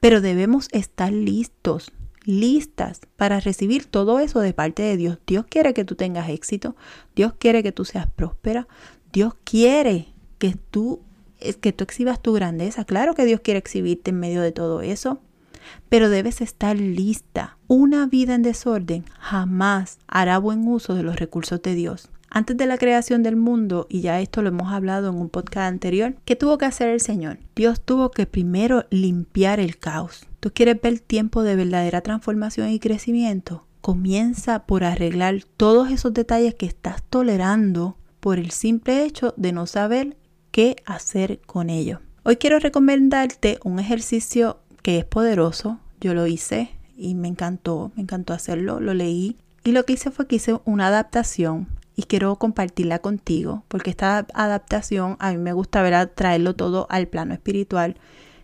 Pero 0.00 0.20
debemos 0.20 0.66
estar 0.72 1.12
listos, 1.12 1.92
listas 2.24 3.02
para 3.14 3.38
recibir 3.38 3.86
todo 3.86 4.18
eso 4.18 4.40
de 4.40 4.52
parte 4.52 4.82
de 4.82 4.96
Dios. 4.96 5.18
Dios 5.28 5.46
quiere 5.48 5.74
que 5.74 5.84
tú 5.84 5.94
tengas 5.94 6.28
éxito. 6.28 6.74
Dios 7.14 7.34
quiere 7.38 7.62
que 7.62 7.70
tú 7.70 7.84
seas 7.84 8.10
próspera. 8.10 8.66
Dios 9.12 9.34
quiere 9.44 10.08
que 10.38 10.56
tú, 10.72 11.02
que 11.60 11.72
tú 11.72 11.84
exhibas 11.84 12.20
tu 12.20 12.32
grandeza. 12.32 12.84
Claro 12.84 13.14
que 13.14 13.26
Dios 13.26 13.42
quiere 13.42 13.58
exhibirte 13.58 14.10
en 14.10 14.18
medio 14.18 14.42
de 14.42 14.50
todo 14.50 14.80
eso 14.80 15.20
pero 15.88 16.08
debes 16.08 16.40
estar 16.40 16.78
lista. 16.78 17.58
Una 17.66 18.06
vida 18.06 18.34
en 18.34 18.42
desorden 18.42 19.04
jamás 19.18 19.98
hará 20.06 20.38
buen 20.38 20.66
uso 20.66 20.94
de 20.94 21.02
los 21.02 21.16
recursos 21.16 21.62
de 21.62 21.74
Dios. 21.74 22.10
Antes 22.30 22.56
de 22.56 22.66
la 22.66 22.78
creación 22.78 23.22
del 23.22 23.36
mundo, 23.36 23.86
y 23.88 24.00
ya 24.00 24.20
esto 24.20 24.42
lo 24.42 24.48
hemos 24.48 24.72
hablado 24.72 25.08
en 25.08 25.14
un 25.14 25.28
podcast 25.28 25.68
anterior, 25.68 26.16
¿qué 26.24 26.34
tuvo 26.34 26.58
que 26.58 26.64
hacer 26.64 26.88
el 26.88 27.00
Señor? 27.00 27.38
Dios 27.54 27.80
tuvo 27.80 28.10
que 28.10 28.26
primero 28.26 28.86
limpiar 28.90 29.60
el 29.60 29.78
caos. 29.78 30.26
¿Tú 30.40 30.50
quieres 30.52 30.80
ver 30.82 30.98
tiempo 30.98 31.44
de 31.44 31.54
verdadera 31.54 32.00
transformación 32.00 32.70
y 32.70 32.80
crecimiento? 32.80 33.66
Comienza 33.80 34.66
por 34.66 34.82
arreglar 34.82 35.44
todos 35.56 35.92
esos 35.92 36.12
detalles 36.12 36.56
que 36.56 36.66
estás 36.66 37.04
tolerando 37.04 37.96
por 38.18 38.40
el 38.40 38.50
simple 38.50 39.04
hecho 39.04 39.32
de 39.36 39.52
no 39.52 39.66
saber 39.66 40.16
qué 40.50 40.76
hacer 40.86 41.40
con 41.46 41.70
ellos. 41.70 42.00
Hoy 42.24 42.36
quiero 42.36 42.58
recomendarte 42.58 43.58
un 43.64 43.78
ejercicio 43.78 44.58
que 44.84 44.98
es 44.98 45.06
poderoso. 45.06 45.80
Yo 45.98 46.12
lo 46.12 46.26
hice 46.26 46.70
y 46.94 47.14
me 47.14 47.26
encantó, 47.26 47.90
me 47.96 48.02
encantó 48.02 48.34
hacerlo, 48.34 48.80
lo 48.80 48.92
leí. 48.92 49.38
Y 49.64 49.72
lo 49.72 49.86
que 49.86 49.94
hice 49.94 50.10
fue 50.10 50.26
que 50.26 50.36
hice 50.36 50.60
una 50.66 50.88
adaptación 50.88 51.68
y 51.96 52.02
quiero 52.02 52.36
compartirla 52.36 52.98
contigo 52.98 53.64
porque 53.68 53.88
esta 53.88 54.26
adaptación 54.34 55.16
a 55.20 55.32
mí 55.32 55.38
me 55.38 55.54
gusta 55.54 55.80
ver 55.80 56.08
traerlo 56.08 56.54
todo 56.54 56.86
al 56.90 57.08
plano 57.08 57.32
espiritual 57.32 57.96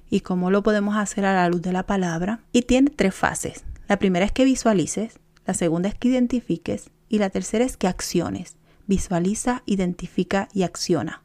y 0.09 0.21
cómo 0.21 0.51
lo 0.51 0.63
podemos 0.63 0.97
hacer 0.97 1.27
a 1.27 1.35
la 1.35 1.49
luz 1.51 1.61
de 1.61 1.75
la 1.75 1.85
palabra. 1.85 2.41
Y 2.53 2.63
tiene 2.63 2.91
tres 2.91 3.15
fases. 3.15 3.65
La 3.87 3.99
primera 3.99 4.25
es 4.25 4.33
que 4.33 4.47
visualices, 4.47 5.21
la 5.45 5.53
segunda 5.53 5.91
es 5.91 5.95
que 5.95 6.09
identifiques 6.09 6.89
y 7.11 7.19
la 7.19 7.29
tercera 7.29 7.67
es 7.67 7.77
que 7.77 7.87
acciones. 7.87 8.57
Visualiza, 8.87 9.63
identifica 9.67 10.49
y 10.55 10.63
acciona. 10.63 11.23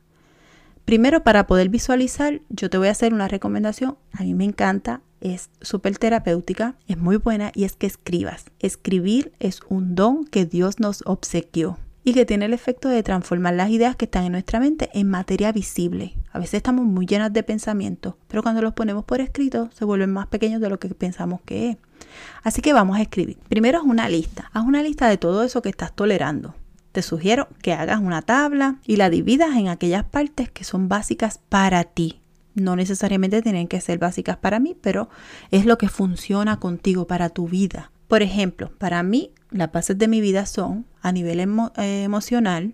Primero, 0.86 1.24
para 1.24 1.48
poder 1.48 1.70
visualizar, 1.70 2.42
yo 2.50 2.70
te 2.70 2.78
voy 2.78 2.90
a 2.90 2.92
hacer 2.92 3.12
una 3.12 3.28
recomendación. 3.28 3.98
A 4.12 4.22
mí 4.22 4.36
me 4.36 4.46
encanta, 4.46 5.02
es 5.20 5.50
súper 5.60 5.98
terapéutica, 5.98 6.76
es 6.88 7.00
muy 7.00 7.18
buena 7.18 7.52
y 7.56 7.64
es 7.64 7.76
que 7.76 7.88
escribas. 7.88 8.46
Escribir 8.60 9.34
es 9.40 9.62
un 9.68 9.96
don 9.96 10.26
que 10.26 10.46
Dios 10.46 10.80
nos 10.80 11.02
obsequió 11.08 11.80
y 12.04 12.14
que 12.14 12.28
tiene 12.28 12.46
el 12.46 12.54
efecto 12.54 12.88
de 12.88 13.02
transformar 13.02 13.56
las 13.56 13.72
ideas 13.72 13.96
que 13.96 14.06
están 14.06 14.26
en 14.26 14.34
nuestra 14.34 14.60
mente 14.60 14.92
en 14.94 15.10
materia 15.10 15.52
visible. 15.52 16.14
A 16.32 16.38
veces 16.38 16.54
estamos 16.54 16.86
muy 16.86 17.08
llenas 17.08 17.34
de 17.34 17.42
pensamientos, 17.42 18.14
pero 18.28 18.44
cuando 18.44 18.62
los 18.62 18.74
ponemos 18.74 19.06
por 19.06 19.22
escrito 19.22 19.72
se 19.74 19.86
vuelven 19.86 20.14
más 20.14 20.28
pequeños 20.28 20.62
de 20.62 20.70
lo 20.70 20.78
que 20.78 20.90
pensamos 20.90 21.42
que 21.46 21.72
es. 21.72 21.78
Así 22.44 22.62
que 22.62 22.74
vamos 22.74 22.96
a 22.98 23.02
escribir. 23.02 23.40
Primero 23.50 23.80
es 23.80 23.86
una 23.86 24.08
lista. 24.08 24.52
Haz 24.54 24.64
una 24.64 24.84
lista 24.84 25.10
de 25.10 25.18
todo 25.18 25.42
eso 25.42 25.64
que 25.64 25.70
estás 25.70 25.96
tolerando 25.96 26.54
te 26.96 27.02
sugiero 27.02 27.50
que 27.62 27.74
hagas 27.74 28.00
una 28.00 28.22
tabla 28.22 28.80
y 28.88 28.96
la 28.96 29.10
dividas 29.10 29.58
en 29.58 29.68
aquellas 29.68 30.06
partes 30.06 30.50
que 30.50 30.64
son 30.64 30.88
básicas 30.88 31.42
para 31.50 31.84
ti. 31.84 32.22
No 32.54 32.78
necesariamente 32.78 33.42
tienen 33.42 33.68
que 33.68 33.82
ser 33.82 34.00
básicas 34.00 34.38
para 34.38 34.62
mí, 34.62 34.78
pero 34.80 35.10
es 35.52 35.66
lo 35.66 35.78
que 35.78 35.90
funciona 35.90 36.58
contigo 36.58 37.06
para 37.06 37.28
tu 37.28 37.50
vida. 37.50 37.92
Por 38.08 38.22
ejemplo, 38.22 38.72
para 38.78 39.04
mí 39.04 39.32
las 39.52 39.74
bases 39.74 39.98
de 39.98 40.08
mi 40.08 40.22
vida 40.22 40.46
son 40.46 40.86
a 41.02 41.12
nivel 41.12 41.42
eh, 41.42 42.04
emocional, 42.04 42.74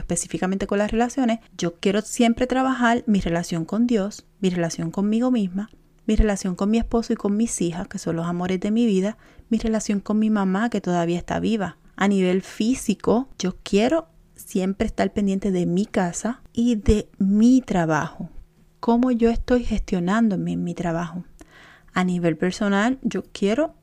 específicamente 0.00 0.66
con 0.66 0.78
las 0.78 0.90
relaciones, 0.90 1.38
yo 1.56 1.76
quiero 1.76 2.02
siempre 2.02 2.48
trabajar 2.48 3.04
mi 3.06 3.20
relación 3.20 3.64
con 3.64 3.86
Dios, 3.86 4.26
mi 4.40 4.50
relación 4.50 4.90
conmigo 4.90 5.30
misma, 5.30 5.70
mi 6.06 6.16
relación 6.16 6.56
con 6.56 6.72
mi 6.72 6.78
esposo 6.78 7.12
y 7.12 7.16
con 7.16 7.36
mis 7.36 7.60
hijas, 7.60 7.86
que 7.86 7.98
son 7.98 8.16
los 8.16 8.26
amores 8.26 8.58
de 8.58 8.72
mi 8.72 8.84
vida, 8.84 9.16
mi 9.48 9.58
relación 9.58 10.00
con 10.00 10.18
mi 10.18 10.28
mamá, 10.28 10.70
que 10.70 10.80
todavía 10.80 11.18
está 11.18 11.38
viva, 11.38 11.76
a 12.00 12.06
nivel 12.06 12.42
físico, 12.42 13.28
yo 13.40 13.56
quiero 13.64 14.06
siempre 14.36 14.86
estar 14.86 15.12
pendiente 15.12 15.50
de 15.50 15.66
mi 15.66 15.84
casa 15.84 16.42
y 16.52 16.76
de 16.76 17.08
mi 17.18 17.60
trabajo. 17.60 18.30
Cómo 18.78 19.10
yo 19.10 19.30
estoy 19.30 19.64
gestionando 19.64 20.38
mi, 20.38 20.56
mi 20.56 20.74
trabajo. 20.74 21.24
A 21.92 22.04
nivel 22.04 22.36
personal, 22.36 23.00
yo 23.02 23.24
quiero 23.32 23.74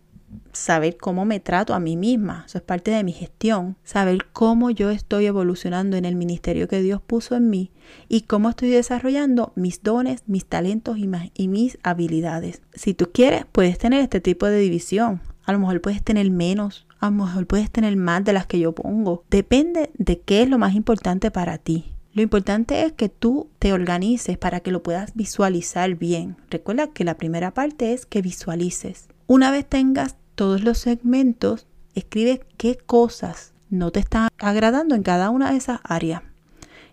saber 0.53 0.95
cómo 0.95 1.25
me 1.25 1.41
trato 1.41 1.73
a 1.73 1.81
mí 1.81 1.97
misma. 1.97 2.45
Eso 2.47 2.59
es 2.59 2.63
parte 2.63 2.89
de 2.91 3.03
mi 3.03 3.11
gestión. 3.11 3.75
Saber 3.83 4.19
cómo 4.31 4.69
yo 4.69 4.91
estoy 4.91 5.25
evolucionando 5.25 5.97
en 5.97 6.05
el 6.05 6.15
ministerio 6.15 6.69
que 6.69 6.81
Dios 6.81 7.01
puso 7.01 7.35
en 7.35 7.49
mí 7.49 7.73
y 8.07 8.21
cómo 8.21 8.49
estoy 8.49 8.69
desarrollando 8.69 9.51
mis 9.55 9.83
dones, 9.83 10.23
mis 10.25 10.45
talentos 10.45 10.97
y, 10.97 11.09
y 11.33 11.49
mis 11.49 11.77
habilidades. 11.83 12.61
Si 12.73 12.93
tú 12.93 13.09
quieres, 13.13 13.45
puedes 13.51 13.77
tener 13.77 13.99
este 13.99 14.21
tipo 14.21 14.45
de 14.45 14.59
división. 14.59 15.21
A 15.43 15.51
lo 15.51 15.59
mejor 15.59 15.81
puedes 15.81 16.01
tener 16.01 16.31
menos, 16.31 16.87
a 17.05 17.11
lo 17.11 17.25
mejor 17.25 17.47
puedes 17.47 17.71
tener 17.71 17.95
más 17.95 18.23
de 18.23 18.33
las 18.33 18.45
que 18.45 18.59
yo 18.59 18.73
pongo. 18.73 19.23
Depende 19.29 19.91
de 19.97 20.19
qué 20.19 20.41
es 20.41 20.49
lo 20.49 20.57
más 20.57 20.75
importante 20.75 21.31
para 21.31 21.57
ti. 21.57 21.93
Lo 22.13 22.21
importante 22.21 22.83
es 22.83 22.93
que 22.93 23.09
tú 23.09 23.49
te 23.59 23.73
organices 23.73 24.37
para 24.37 24.61
que 24.61 24.71
lo 24.71 24.81
puedas 24.81 25.15
visualizar 25.15 25.95
bien. 25.95 26.37
Recuerda 26.49 26.87
que 26.87 27.03
la 27.03 27.17
primera 27.17 27.53
parte 27.53 27.93
es 27.93 28.05
que 28.05 28.21
visualices. 28.21 29.07
Una 29.27 29.51
vez 29.51 29.65
tengas 29.65 30.15
todos 30.35 30.63
los 30.63 30.77
segmentos, 30.77 31.67
escribe 31.93 32.41
qué 32.57 32.77
cosas 32.77 33.53
no 33.69 33.91
te 33.91 33.99
están 33.99 34.29
agradando 34.37 34.95
en 34.95 35.03
cada 35.03 35.29
una 35.29 35.51
de 35.51 35.57
esas 35.57 35.79
áreas. 35.83 36.21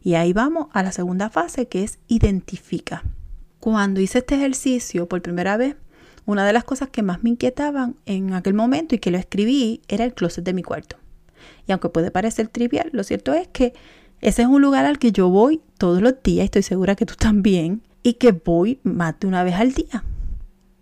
Y 0.02 0.14
ahí 0.14 0.32
vamos 0.32 0.66
a 0.72 0.82
la 0.82 0.92
segunda 0.92 1.30
fase 1.30 1.68
que 1.68 1.84
es 1.84 1.98
identifica. 2.08 3.04
Cuando 3.60 4.00
hice 4.00 4.18
este 4.18 4.34
ejercicio 4.34 5.08
por 5.08 5.22
primera 5.22 5.56
vez, 5.56 5.76
una 6.26 6.46
de 6.46 6.52
las 6.52 6.64
cosas 6.64 6.88
que 6.88 7.02
más 7.02 7.22
me 7.22 7.30
inquietaban 7.30 7.96
en 8.06 8.34
aquel 8.34 8.54
momento 8.54 8.94
y 8.94 8.98
que 8.98 9.10
lo 9.10 9.18
escribí 9.18 9.82
era 9.88 10.04
el 10.04 10.14
closet 10.14 10.44
de 10.44 10.54
mi 10.54 10.62
cuarto. 10.62 10.96
Y 11.66 11.72
aunque 11.72 11.88
puede 11.88 12.10
parecer 12.10 12.48
trivial, 12.48 12.90
lo 12.92 13.02
cierto 13.04 13.32
es 13.34 13.48
que 13.48 13.74
ese 14.20 14.42
es 14.42 14.48
un 14.48 14.62
lugar 14.62 14.84
al 14.84 14.98
que 14.98 15.12
yo 15.12 15.28
voy 15.28 15.60
todos 15.78 16.00
los 16.00 16.14
días, 16.22 16.44
estoy 16.44 16.62
segura 16.62 16.94
que 16.94 17.06
tú 17.06 17.14
también, 17.16 17.82
y 18.02 18.14
que 18.14 18.32
voy 18.32 18.78
más 18.84 19.18
de 19.18 19.26
una 19.26 19.42
vez 19.42 19.54
al 19.54 19.72
día. 19.72 20.04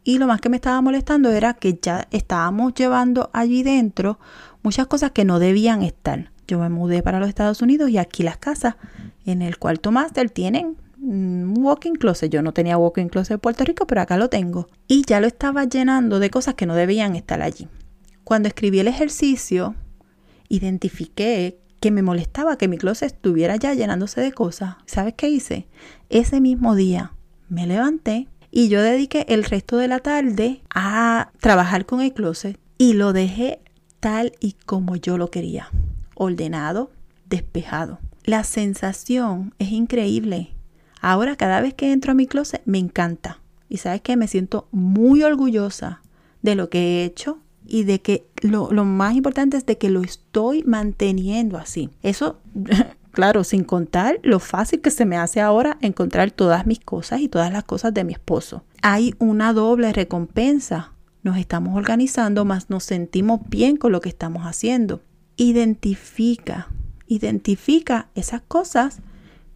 Y 0.04 0.18
lo 0.18 0.26
más 0.26 0.40
que 0.40 0.48
me 0.48 0.56
estaba 0.56 0.80
molestando 0.80 1.30
era 1.30 1.54
que 1.54 1.78
ya 1.80 2.06
estábamos 2.10 2.74
llevando 2.74 3.30
allí 3.32 3.62
dentro 3.62 4.18
muchas 4.62 4.86
cosas 4.86 5.12
que 5.12 5.24
no 5.24 5.38
debían 5.38 5.82
estar. 5.82 6.32
Yo 6.46 6.58
me 6.58 6.68
mudé 6.68 7.02
para 7.02 7.20
los 7.20 7.28
Estados 7.28 7.62
Unidos 7.62 7.90
y 7.90 7.98
aquí 7.98 8.22
las 8.22 8.38
casas 8.38 8.76
en 9.24 9.42
el 9.42 9.58
cuarto 9.58 9.92
máster 9.92 10.30
tienen 10.30 10.76
un 11.02 11.54
walking 11.58 11.94
closet. 11.94 12.30
Yo 12.30 12.42
no 12.42 12.52
tenía 12.52 12.78
walking 12.78 13.08
closet 13.08 13.32
en 13.34 13.40
Puerto 13.40 13.64
Rico, 13.64 13.86
pero 13.86 14.00
acá 14.00 14.16
lo 14.16 14.28
tengo. 14.28 14.68
Y 14.86 15.04
ya 15.06 15.20
lo 15.20 15.26
estaba 15.26 15.64
llenando 15.64 16.18
de 16.18 16.30
cosas 16.30 16.54
que 16.54 16.66
no 16.66 16.74
debían 16.74 17.16
estar 17.16 17.42
allí. 17.42 17.68
Cuando 18.24 18.48
escribí 18.48 18.78
el 18.80 18.88
ejercicio, 18.88 19.74
identifiqué 20.48 21.58
que 21.80 21.90
me 21.90 22.02
molestaba 22.02 22.56
que 22.56 22.68
mi 22.68 22.76
closet 22.76 23.12
estuviera 23.12 23.56
ya 23.56 23.74
llenándose 23.74 24.20
de 24.20 24.32
cosas. 24.32 24.76
¿Sabes 24.86 25.14
qué 25.16 25.28
hice? 25.28 25.66
Ese 26.10 26.40
mismo 26.40 26.74
día 26.74 27.14
me 27.48 27.66
levanté 27.66 28.28
Y 28.52 28.68
yo 28.68 28.82
dediqué 28.82 29.26
el 29.28 29.44
resto 29.44 29.76
de 29.76 29.88
la 29.88 30.00
tarde 30.00 30.62
a 30.74 31.30
trabajar 31.40 31.86
con 31.86 32.00
el 32.00 32.12
closet 32.12 32.58
y 32.78 32.94
lo 32.94 33.12
dejé 33.12 33.60
tal 34.00 34.32
y 34.40 34.54
como 34.66 34.96
yo 34.96 35.18
lo 35.18 35.30
quería, 35.30 35.68
ordenado, 36.14 36.90
despejado. 37.28 38.00
La 38.24 38.42
sensación 38.42 39.54
es 39.58 39.70
increíble. 39.70 40.50
Ahora 41.00 41.36
cada 41.36 41.60
vez 41.60 41.74
que 41.74 41.92
entro 41.92 42.12
a 42.12 42.14
mi 42.14 42.26
closet 42.26 42.62
me 42.64 42.78
encanta. 42.78 43.40
Y 43.68 43.78
sabes 43.78 44.02
que 44.02 44.16
me 44.16 44.28
siento 44.28 44.68
muy 44.72 45.22
orgullosa 45.22 46.02
de 46.42 46.54
lo 46.54 46.68
que 46.68 46.78
he 46.78 47.04
hecho 47.04 47.38
y 47.66 47.84
de 47.84 48.00
que 48.00 48.26
lo, 48.42 48.72
lo, 48.72 48.84
más 48.84 49.14
importante 49.14 49.56
es 49.56 49.64
de 49.64 49.78
que 49.78 49.90
lo 49.90 50.02
estoy 50.02 50.64
manteniendo 50.64 51.56
así. 51.56 51.90
Eso, 52.02 52.40
claro, 53.12 53.44
sin 53.44 53.64
contar 53.64 54.18
lo 54.22 54.40
fácil 54.40 54.80
que 54.80 54.90
se 54.90 55.06
me 55.06 55.16
hace 55.16 55.40
ahora 55.40 55.78
encontrar 55.80 56.32
todas 56.32 56.66
mis 56.66 56.80
cosas 56.80 57.20
y 57.20 57.28
todas 57.28 57.52
las 57.52 57.64
cosas 57.64 57.94
de 57.94 58.04
mi 58.04 58.12
esposo. 58.12 58.64
Hay 58.82 59.14
una 59.18 59.52
doble 59.52 59.92
recompensa. 59.92 60.92
Nos 61.22 61.36
estamos 61.36 61.76
organizando, 61.76 62.44
más 62.44 62.70
nos 62.70 62.84
sentimos 62.84 63.40
bien 63.48 63.76
con 63.76 63.92
lo 63.92 64.00
que 64.00 64.08
estamos 64.08 64.44
haciendo. 64.44 65.02
Identifica, 65.36 66.68
identifica 67.06 68.08
esas 68.14 68.40
cosas 68.40 69.00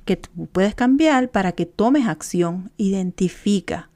que 0.04 0.16
tú 0.16 0.46
puedes 0.46 0.74
cambiar 0.74 1.30
para 1.30 1.52
que 1.52 1.66
tomes 1.66 2.06
acción. 2.06 2.70
Identifica 2.76 3.90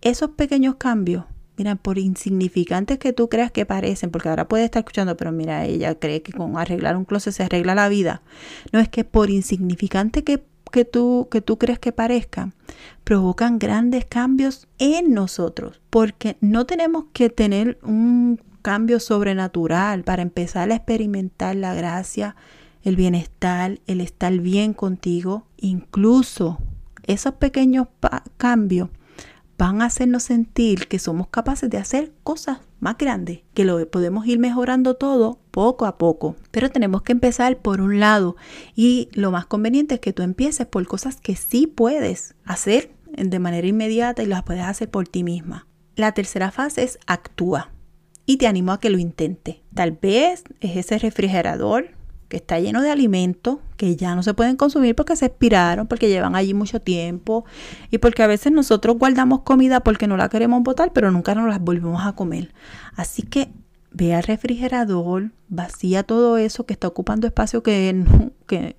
esos 0.00 0.30
pequeños 0.30 0.76
cambios 0.76 1.24
Mira, 1.58 1.76
por 1.76 1.98
insignificantes 1.98 2.98
que 2.98 3.12
tú 3.12 3.28
creas 3.28 3.52
que 3.52 3.66
parecen, 3.66 4.10
porque 4.10 4.28
ahora 4.28 4.48
puede 4.48 4.64
estar 4.64 4.80
escuchando, 4.80 5.16
pero 5.16 5.32
mira, 5.32 5.66
ella 5.66 5.94
cree 5.94 6.22
que 6.22 6.32
con 6.32 6.56
arreglar 6.56 6.96
un 6.96 7.04
closet 7.04 7.34
se 7.34 7.42
arregla 7.42 7.74
la 7.74 7.88
vida. 7.88 8.22
No 8.72 8.80
es 8.80 8.88
que 8.88 9.04
por 9.04 9.28
insignificante 9.28 10.24
que, 10.24 10.42
que, 10.70 10.86
tú, 10.86 11.28
que 11.30 11.42
tú 11.42 11.58
crees 11.58 11.78
que 11.78 11.92
parezca, 11.92 12.52
provocan 13.04 13.58
grandes 13.58 14.06
cambios 14.06 14.66
en 14.78 15.12
nosotros, 15.12 15.82
porque 15.90 16.38
no 16.40 16.64
tenemos 16.64 17.04
que 17.12 17.28
tener 17.28 17.78
un 17.82 18.40
cambio 18.62 18.98
sobrenatural 18.98 20.04
para 20.04 20.22
empezar 20.22 20.70
a 20.70 20.76
experimentar 20.76 21.54
la 21.54 21.74
gracia, 21.74 22.34
el 22.82 22.96
bienestar, 22.96 23.80
el 23.86 24.00
estar 24.00 24.32
bien 24.38 24.74
contigo, 24.74 25.46
incluso 25.56 26.58
esos 27.04 27.34
pequeños 27.34 27.88
cambios 28.36 28.88
van 29.58 29.80
a 29.80 29.86
hacernos 29.86 30.24
sentir 30.24 30.88
que 30.88 30.98
somos 30.98 31.28
capaces 31.28 31.70
de 31.70 31.78
hacer 31.78 32.12
cosas 32.24 32.58
más 32.80 32.98
grandes, 32.98 33.42
que 33.54 33.64
lo 33.64 33.88
podemos 33.88 34.26
ir 34.26 34.40
mejorando 34.40 34.94
todo 34.94 35.38
poco 35.52 35.86
a 35.86 35.98
poco. 35.98 36.34
Pero 36.50 36.70
tenemos 36.70 37.02
que 37.02 37.12
empezar 37.12 37.58
por 37.58 37.80
un 37.80 38.00
lado 38.00 38.36
y 38.74 39.08
lo 39.12 39.30
más 39.30 39.46
conveniente 39.46 39.94
es 39.94 40.00
que 40.00 40.12
tú 40.12 40.22
empieces 40.22 40.66
por 40.66 40.84
cosas 40.88 41.20
que 41.20 41.36
sí 41.36 41.68
puedes 41.68 42.34
hacer 42.44 42.90
de 43.12 43.38
manera 43.38 43.66
inmediata 43.66 44.22
y 44.22 44.26
las 44.26 44.42
puedes 44.42 44.64
hacer 44.64 44.90
por 44.90 45.06
ti 45.06 45.22
misma. 45.22 45.68
La 45.94 46.12
tercera 46.12 46.50
fase 46.50 46.82
es 46.82 46.98
actúa 47.06 47.70
y 48.26 48.38
te 48.38 48.48
animo 48.48 48.72
a 48.72 48.80
que 48.80 48.90
lo 48.90 48.98
intente. 48.98 49.62
Tal 49.74 49.92
vez 49.92 50.42
es 50.60 50.76
ese 50.76 50.98
refrigerador 50.98 51.90
que 52.32 52.38
está 52.38 52.58
lleno 52.58 52.80
de 52.80 52.90
alimentos 52.90 53.58
que 53.76 53.94
ya 53.94 54.14
no 54.14 54.22
se 54.22 54.32
pueden 54.32 54.56
consumir 54.56 54.94
porque 54.94 55.16
se 55.16 55.26
expiraron, 55.26 55.86
porque 55.86 56.08
llevan 56.08 56.34
allí 56.34 56.54
mucho 56.54 56.80
tiempo 56.80 57.44
y 57.90 57.98
porque 57.98 58.22
a 58.22 58.26
veces 58.26 58.52
nosotros 58.52 58.96
guardamos 58.96 59.42
comida 59.42 59.80
porque 59.80 60.06
no 60.06 60.16
la 60.16 60.30
queremos 60.30 60.62
botar, 60.62 60.94
pero 60.94 61.10
nunca 61.10 61.34
nos 61.34 61.46
las 61.46 61.60
volvemos 61.60 62.06
a 62.06 62.14
comer. 62.14 62.54
Así 62.96 63.20
que 63.20 63.50
ve 63.90 64.14
al 64.14 64.22
refrigerador, 64.22 65.32
vacía 65.50 66.04
todo 66.04 66.38
eso 66.38 66.64
que 66.64 66.72
está 66.72 66.88
ocupando 66.88 67.26
espacio 67.26 67.62
que, 67.62 68.02
que, 68.46 68.76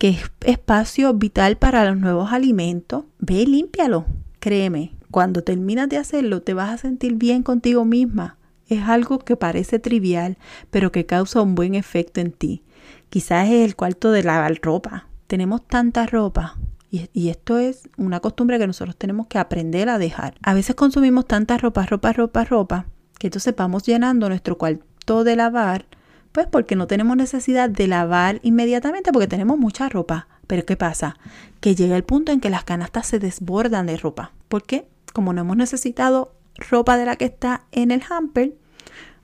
es 0.00 0.30
espacio 0.42 1.14
vital 1.14 1.56
para 1.56 1.86
los 1.86 1.96
nuevos 1.96 2.34
alimentos. 2.34 3.04
Ve 3.18 3.36
y 3.36 3.46
límpialo. 3.46 4.04
Créeme, 4.40 4.92
cuando 5.10 5.42
terminas 5.42 5.88
de 5.88 5.96
hacerlo 5.96 6.42
te 6.42 6.52
vas 6.52 6.68
a 6.68 6.76
sentir 6.76 7.14
bien 7.14 7.42
contigo 7.42 7.86
misma. 7.86 8.36
Es 8.68 8.82
algo 8.82 9.20
que 9.20 9.36
parece 9.36 9.78
trivial, 9.78 10.36
pero 10.70 10.92
que 10.92 11.06
causa 11.06 11.40
un 11.40 11.54
buen 11.54 11.74
efecto 11.74 12.20
en 12.20 12.32
ti. 12.32 12.62
Quizás 13.10 13.48
es 13.48 13.66
el 13.66 13.76
cuarto 13.76 14.12
de 14.12 14.22
lavar 14.22 14.60
ropa. 14.62 15.08
Tenemos 15.26 15.66
tanta 15.66 16.06
ropa 16.06 16.56
y, 16.90 17.28
esto 17.28 17.58
es 17.58 17.88
una 17.96 18.20
costumbre 18.20 18.58
que 18.58 18.66
nosotros 18.66 18.96
tenemos 18.96 19.26
que 19.28 19.38
aprender 19.38 19.88
a 19.88 19.98
dejar. 19.98 20.34
A 20.42 20.54
veces 20.54 20.74
consumimos 20.74 21.26
tanta 21.26 21.56
ropa, 21.56 21.86
ropa, 21.86 22.12
ropa, 22.12 22.44
ropa, 22.44 22.86
que 23.18 23.28
entonces 23.28 23.54
vamos 23.56 23.84
llenando 23.84 24.28
nuestro 24.28 24.58
cuarto 24.58 25.22
de 25.22 25.36
lavar, 25.36 25.86
pues 26.32 26.46
porque 26.46 26.74
no 26.74 26.86
tenemos 26.86 27.16
necesidad 27.16 27.70
de 27.70 27.86
lavar 27.86 28.40
inmediatamente 28.42 29.12
porque 29.12 29.28
tenemos 29.28 29.58
mucha 29.58 29.88
ropa. 29.88 30.28
Pero 30.46 30.64
¿qué 30.64 30.76
pasa? 30.76 31.16
Que 31.60 31.76
llega 31.76 31.96
el 31.96 32.04
punto 32.04 32.32
en 32.32 32.40
que 32.40 32.50
las 32.50 32.64
canastas 32.64 33.06
se 33.06 33.20
desbordan 33.20 33.86
de 33.86 33.96
ropa. 33.96 34.32
¿Por 34.48 34.64
qué? 34.64 34.88
Como 35.12 35.32
no 35.32 35.42
hemos 35.42 35.56
necesitado 35.56 36.34
ropa 36.70 36.96
de 36.96 37.06
la 37.06 37.16
que 37.16 37.24
está 37.24 37.66
en 37.70 37.92
el 37.92 38.02
hamper 38.08 38.54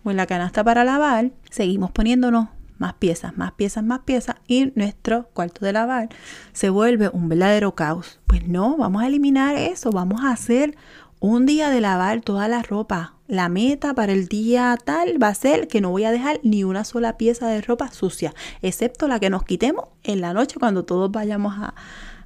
o 0.05 0.11
en 0.11 0.17
la 0.17 0.27
canasta 0.27 0.63
para 0.63 0.85
lavar, 0.85 1.33
seguimos 1.51 1.91
poniéndonos 1.91 2.49
más 2.79 2.95
piezas, 2.95 3.37
más 3.37 3.53
piezas, 3.53 3.85
más 3.85 4.01
piezas 4.01 4.37
y 4.47 4.73
nuestro 4.75 5.29
cuarto 5.33 5.65
de 5.65 5.73
lavar 5.73 6.09
se 6.53 6.71
vuelve 6.71 7.09
un 7.09 7.29
verdadero 7.29 7.75
caos. 7.75 8.21
Pues 8.27 8.47
no, 8.47 8.77
vamos 8.77 9.03
a 9.03 9.07
eliminar 9.07 9.57
eso, 9.57 9.91
vamos 9.91 10.23
a 10.25 10.31
hacer 10.31 10.77
un 11.21 11.47
día 11.47 11.71
de 11.71 11.81
lavar 11.81 12.21
toda 12.21 12.49
la 12.49 12.63
ropa. 12.63 13.15
La 13.27 13.49
meta 13.49 13.95
para 13.95 14.13
el 14.13 14.29
día 14.29 14.79
tal 14.85 15.21
va 15.21 15.29
a 15.29 15.35
ser 15.35 15.67
que 15.67 15.81
no 15.81 15.91
voy 15.91 16.05
a 16.05 16.13
dejar 16.13 16.39
ni 16.43 16.63
una 16.63 16.85
sola 16.85 17.17
pieza 17.17 17.49
de 17.49 17.61
ropa 17.61 17.91
sucia, 17.91 18.35
excepto 18.63 19.09
la 19.09 19.19
que 19.19 19.31
nos 19.31 19.43
quitemos 19.43 19.87
en 20.05 20.21
la 20.21 20.33
noche 20.33 20.59
cuando 20.61 20.85
todos 20.85 21.11
vayamos 21.11 21.55
a, 21.59 21.75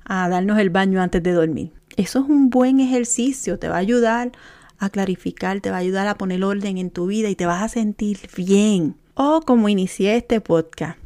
a 0.05 0.29
darnos 0.29 0.59
el 0.59 0.71
baño 0.71 1.01
antes 1.01 1.23
de 1.23 1.33
dormir. 1.33 1.73
Eso 1.97 2.21
es 2.21 2.29
un 2.29 2.51
buen 2.51 2.81
ejercicio, 2.81 3.59
te 3.59 3.69
va 3.69 3.77
a 3.77 3.79
ayudar 3.79 4.33
a 4.79 4.91
clarificar, 4.91 5.61
te 5.61 5.71
va 5.71 5.77
a 5.77 5.81
ayudar 5.81 6.09
a 6.09 6.17
poner 6.17 6.43
orden 6.43 6.79
en 6.79 6.91
tu 6.91 7.07
vida 7.07 7.29
y 7.29 7.37
te 7.37 7.47
vas 7.47 7.63
a 7.63 7.69
sentir 7.69 8.19
bien. 8.37 8.97
O 9.15 9.41
como 9.41 9.69
inicié 9.69 10.17
este 10.17 10.41
podcast, 10.41 10.99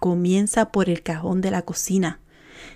comienza 0.00 0.72
por 0.72 0.88
el 0.88 1.02
cajón 1.02 1.40
de 1.40 1.50
la 1.50 1.62
cocina. 1.62 2.20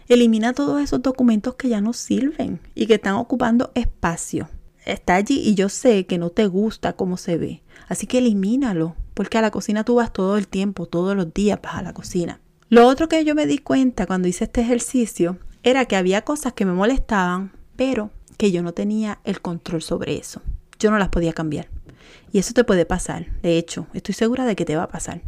Elimina 0.09 0.53
todos 0.53 0.83
esos 0.83 1.01
documentos 1.01 1.55
que 1.55 1.71
ya 1.71 1.81
no 1.81 1.95
sirven 1.95 2.61
y 2.75 2.87
que 2.87 2.95
están 2.95 3.15
ocupando 3.15 3.73
espacio. 3.75 4.49
Está 4.85 5.15
allí 5.15 5.41
y 5.41 5.55
yo 5.55 5.71
sé 5.71 6.05
que 6.05 6.19
no 6.19 6.29
te 6.29 6.47
gusta 6.47 6.93
cómo 6.93 7.17
se 7.17 7.39
ve. 7.39 7.63
Así 7.89 8.07
que 8.07 8.19
elimínalo, 8.19 8.95
porque 9.15 9.39
a 9.39 9.43
la 9.43 9.51
cocina 9.51 9.85
tú 9.85 9.95
vas 9.95 10.13
todo 10.13 10.37
el 10.37 10.49
tiempo, 10.49 10.87
todos 10.87 11.17
los 11.17 11.33
días 11.33 11.61
vas 11.63 11.77
a 11.77 11.83
la 11.83 11.95
cocina. 11.95 12.41
Lo 12.69 12.87
otro 12.87 13.09
que 13.09 13.25
yo 13.25 13.35
me 13.35 13.47
di 13.47 13.59
cuenta 13.59 14.07
cuando 14.07 14.29
hice 14.29 14.45
este 14.45 14.61
ejercicio 14.61 15.39
era 15.63 15.87
que 15.87 15.97
había 15.97 16.23
cosas 16.23 16.53
que 16.53 16.67
me 16.67 16.73
molestaban, 16.73 17.53
pero 17.77 18.11
que 18.37 18.53
yo 18.53 18.63
no 18.63 18.73
tenía 18.73 19.21
el 19.25 19.41
control 19.41 19.81
sobre 19.81 20.19
eso. 20.19 20.43
Yo 20.79 20.91
no 20.91 20.99
las 20.99 21.09
podía 21.09 21.33
cambiar. 21.33 21.69
Y 22.33 22.39
eso 22.39 22.53
te 22.53 22.65
puede 22.65 22.87
pasar. 22.87 23.27
De 23.43 23.59
hecho, 23.59 23.87
estoy 23.95 24.15
segura 24.15 24.45
de 24.45 24.57
que 24.57 24.65
te 24.65 24.77
va 24.77 24.85
a 24.85 24.89
pasar. 24.89 25.23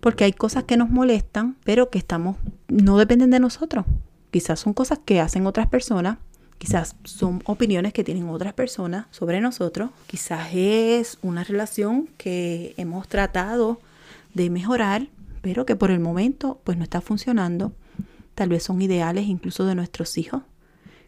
Porque 0.00 0.24
hay 0.24 0.32
cosas 0.32 0.64
que 0.64 0.76
nos 0.76 0.90
molestan, 0.90 1.56
pero 1.64 1.90
que 1.90 1.98
estamos, 1.98 2.36
no 2.68 2.98
dependen 2.98 3.30
de 3.30 3.40
nosotros. 3.40 3.84
Quizás 4.30 4.60
son 4.60 4.74
cosas 4.74 4.98
que 5.04 5.20
hacen 5.20 5.46
otras 5.46 5.68
personas, 5.68 6.18
quizás 6.58 6.96
son 7.04 7.42
opiniones 7.44 7.92
que 7.92 8.04
tienen 8.04 8.28
otras 8.28 8.52
personas 8.52 9.06
sobre 9.10 9.40
nosotros, 9.40 9.90
quizás 10.06 10.48
es 10.54 11.18
una 11.22 11.44
relación 11.44 12.08
que 12.16 12.74
hemos 12.76 13.08
tratado 13.08 13.80
de 14.34 14.48
mejorar, 14.48 15.08
pero 15.40 15.66
que 15.66 15.76
por 15.76 15.90
el 15.90 16.00
momento 16.00 16.60
pues 16.64 16.78
no 16.78 16.84
está 16.84 17.00
funcionando. 17.00 17.72
Tal 18.34 18.48
vez 18.48 18.62
son 18.62 18.80
ideales 18.80 19.26
incluso 19.26 19.66
de 19.66 19.74
nuestros 19.74 20.16
hijos 20.16 20.42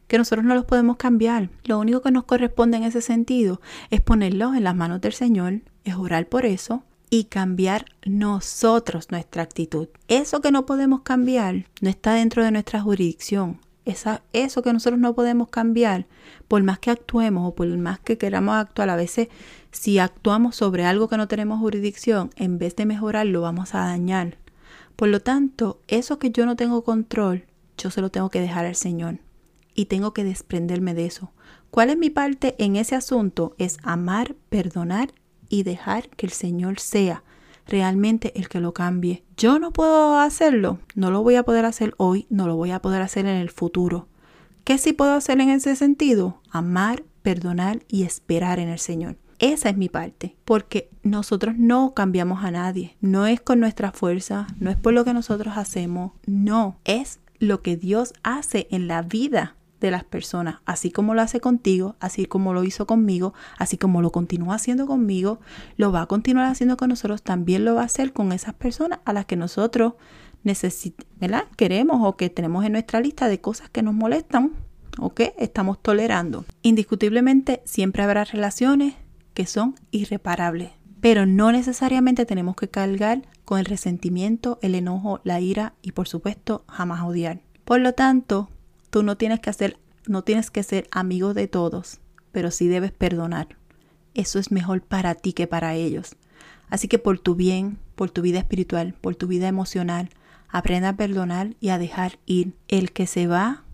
que 0.09 0.19
nosotros 0.19 0.45
no 0.45 0.55
los 0.55 0.65
podemos 0.65 0.97
cambiar. 0.97 1.51
Lo 1.65 1.79
único 1.79 2.03
que 2.03 2.11
nos 2.11 2.25
corresponde 2.25 2.77
en 2.77 2.85
ese 2.85 3.01
sentido 3.01 3.61
es 3.91 4.01
ponerlos 4.01 4.57
en 4.57 4.65
las 4.65 4.77
manos 4.77 5.01
del 5.01 5.13
Señor, 5.13 5.63
es 5.85 5.95
orar 5.95 6.27
por 6.29 6.47
eso 6.47 6.83
y 7.11 7.25
cambiar 7.25 7.87
nosotros 8.05 9.11
nuestra 9.11 9.43
actitud. 9.43 9.89
Eso 10.09 10.41
que 10.41 10.51
no 10.51 10.67
podemos 10.67 11.03
cambiar 11.03 11.67
no 11.81 11.89
está 11.89 12.15
dentro 12.15 12.45
de 12.45 12.51
nuestra 12.51 12.81
jurisdicción. 12.81 13.61
Esa, 13.85 14.23
eso 14.33 14.63
que 14.63 14.73
nosotros 14.73 14.99
no 14.99 15.15
podemos 15.15 15.49
cambiar, 15.49 16.07
por 16.49 16.63
más 16.63 16.79
que 16.79 16.91
actuemos 16.91 17.47
o 17.47 17.55
por 17.55 17.69
más 17.77 18.01
que 18.01 18.17
queramos 18.17 18.55
actuar, 18.57 18.89
a 18.89 18.97
veces 18.97 19.29
si 19.73 19.99
actuamos 19.99 20.57
sobre 20.57 20.87
algo 20.87 21.09
que 21.09 21.19
no 21.19 21.29
tenemos 21.29 21.61
jurisdicción, 21.61 22.31
en 22.37 22.59
vez 22.59 22.77
de 22.77 22.87
mejorarlo, 22.87 23.43
vamos 23.43 23.75
a 23.75 23.81
dañar. 23.81 24.39
Por 24.97 25.09
lo 25.09 25.21
tanto, 25.21 25.81
eso 25.87 26.19
que 26.19 26.31
yo 26.31 26.47
no 26.47 26.57
tengo 26.57 26.83
control, 26.83 27.45
yo 27.77 27.91
se 27.91 28.01
lo 28.01 28.11
tengo 28.11 28.31
que 28.31 28.41
dejar 28.41 28.65
al 28.65 28.77
Señor 28.77 29.19
y 29.75 29.87
tengo 29.87 30.15
que 30.15 30.25
desprenderme 30.25 30.95
de 30.95 31.07
eso. 31.07 31.33
¿Cuál 31.71 31.91
es 31.91 31.99
mi 31.99 32.09
parte 32.09 32.55
en 32.59 32.77
ese 32.77 32.95
asunto? 32.95 33.55
Es 33.59 33.79
amar, 33.83 34.37
perdonar 34.49 35.13
y 35.49 35.65
dejar 35.65 36.09
que 36.11 36.27
el 36.27 36.33
Señor 36.33 36.79
sea 36.79 37.25
realmente 37.67 38.33
el 38.39 38.49
que 38.49 38.61
lo 38.61 38.73
cambie. 38.73 39.25
Yo 39.37 39.59
no 39.59 39.73
puedo 39.73 40.19
hacerlo, 40.19 40.79
no 40.95 41.11
lo 41.11 41.23
voy 41.23 41.35
a 41.35 41.43
poder 41.43 41.65
hacer 41.65 41.95
hoy, 41.97 42.27
no 42.31 42.47
lo 42.47 42.57
voy 42.57 42.71
a 42.71 42.81
poder 42.81 43.03
hacer 43.03 43.27
en 43.27 43.37
el 43.37 43.51
futuro. 43.51 44.09
¿Qué 44.65 44.79
sí 44.79 44.93
puedo 44.93 45.15
hacer 45.15 45.41
en 45.41 45.51
ese 45.51 45.77
sentido? 45.77 46.41
Amar, 46.51 47.03
perdonar 47.23 47.81
y 47.89 48.05
esperar 48.05 48.61
en 48.61 48.69
el 48.69 48.79
Señor. 48.79 49.17
Esa 49.41 49.69
es 49.69 49.77
mi 49.77 49.89
parte, 49.89 50.37
porque 50.45 50.91
nosotros 51.03 51.57
no 51.59 51.93
cambiamos 51.93 52.45
a 52.45 52.51
nadie. 52.51 52.97
No 53.01 53.27
es 53.27 53.41
con 53.41 53.61
nuestra 53.61 53.93
fuerza, 53.93 54.47
no 54.59 54.71
es 54.71 54.77
por 54.77 54.95
lo 54.95 55.05
que 55.05 55.13
nosotros 55.13 55.57
hacemos, 55.57 56.13
no, 56.25 56.79
es 56.85 57.19
lo 57.41 57.63
que 57.63 57.77
Dios 57.77 58.15
hace 58.23 58.69
en 58.71 58.87
la 58.87 59.03
vida 59.03 59.57
de 59.85 59.91
las 59.91 60.05
personas, 60.05 60.61
así 60.65 60.91
como 60.91 61.15
lo 61.15 61.23
hace 61.23 61.41
contigo, 61.41 61.97
así 62.01 62.27
como 62.27 62.55
lo 62.55 62.65
hizo 62.65 62.87
conmigo, 62.87 63.35
así 63.59 63.77
como 63.77 64.03
lo 64.03 64.13
continúa 64.13 64.55
haciendo 64.55 64.87
conmigo, 64.87 65.41
lo 65.77 65.93
va 65.93 66.03
a 66.03 66.07
continuar 66.07 66.47
haciendo 66.47 66.77
con 66.77 66.89
nosotros, 66.89 67.23
también 67.23 67.65
lo 67.65 67.75
va 67.75 67.83
a 67.83 67.87
hacer 67.87 68.13
con 68.13 68.33
esas 68.33 68.55
personas 68.55 69.01
a 69.05 69.13
las 69.13 69.27
que 69.27 69.37
nosotros 69.37 69.95
necesitamos, 70.43 71.47
queremos 71.57 72.01
o 72.03 72.17
que 72.17 72.31
tenemos 72.31 72.65
en 72.65 72.73
nuestra 72.73 73.01
lista 73.01 73.29
de 73.29 73.41
cosas 73.41 73.69
que 73.71 73.83
nos 73.83 73.95
molestan 73.95 74.53
o 74.99 75.13
que 75.15 75.35
estamos 75.39 75.83
tolerando. 75.83 76.45
Indiscutiblemente 76.63 77.63
siempre 77.65 78.03
habrá 78.03 78.25
relaciones 78.25 78.95
que 79.35 79.47
son 79.47 79.75
irreparables, 79.91 80.71
pero 81.01 81.27
no 81.27 81.53
necesariamente 81.53 82.25
tenemos 82.25 82.57
que 82.57 82.69
cargar 82.69 83.23
con 83.45 83.59
el 83.59 83.67
resentimiento, 83.67 84.59
el 84.63 84.75
enojo, 84.75 85.21
la 85.25 85.41
ira 85.41 85.75
y 85.83 85.93
por 85.93 86.09
supuesto 86.09 86.65
jamás 86.69 87.03
odiar. 87.03 87.41
Por 87.65 87.81
lo 87.81 87.93
tanto, 87.93 88.49
tú 88.95 89.03
no 89.03 89.17
tienes 89.17 89.41
que 89.41 89.51
hacer, 89.51 89.77
no 90.07 90.23
tienes 90.23 90.53
que 90.53 90.63
ser 90.63 90.87
amigo 90.93 91.35
de 91.35 91.49
todos, 91.49 91.99
pero 92.31 92.53
sí 92.53 92.69
debes 92.69 92.93
perdonar. 92.93 93.57
Eso 94.15 94.39
es 94.39 94.53
mejor 94.53 94.83
para 94.83 95.17
ti 95.17 95.33
que 95.33 95.49
para 95.49 95.75
ellos. 95.75 96.15
Así 96.71 96.87
que 96.87 97.01
por 97.01 97.19
tu 97.19 97.35
bien, 97.35 97.77
por 97.97 98.13
tu 98.13 98.23
vida 98.23 98.39
espiritual, 98.39 98.95
por 99.01 99.17
tu 99.17 99.27
vida 99.27 99.49
emocional, 99.49 100.11
aprenda 100.49 100.91
a 100.91 100.97
perdonar 100.97 101.57
y 101.59 101.71
a 101.71 101.79
dejar 101.79 102.21
ir. 102.25 102.53
El 102.69 102.93
que 102.93 103.09
se 103.09 103.27
va 103.27 103.65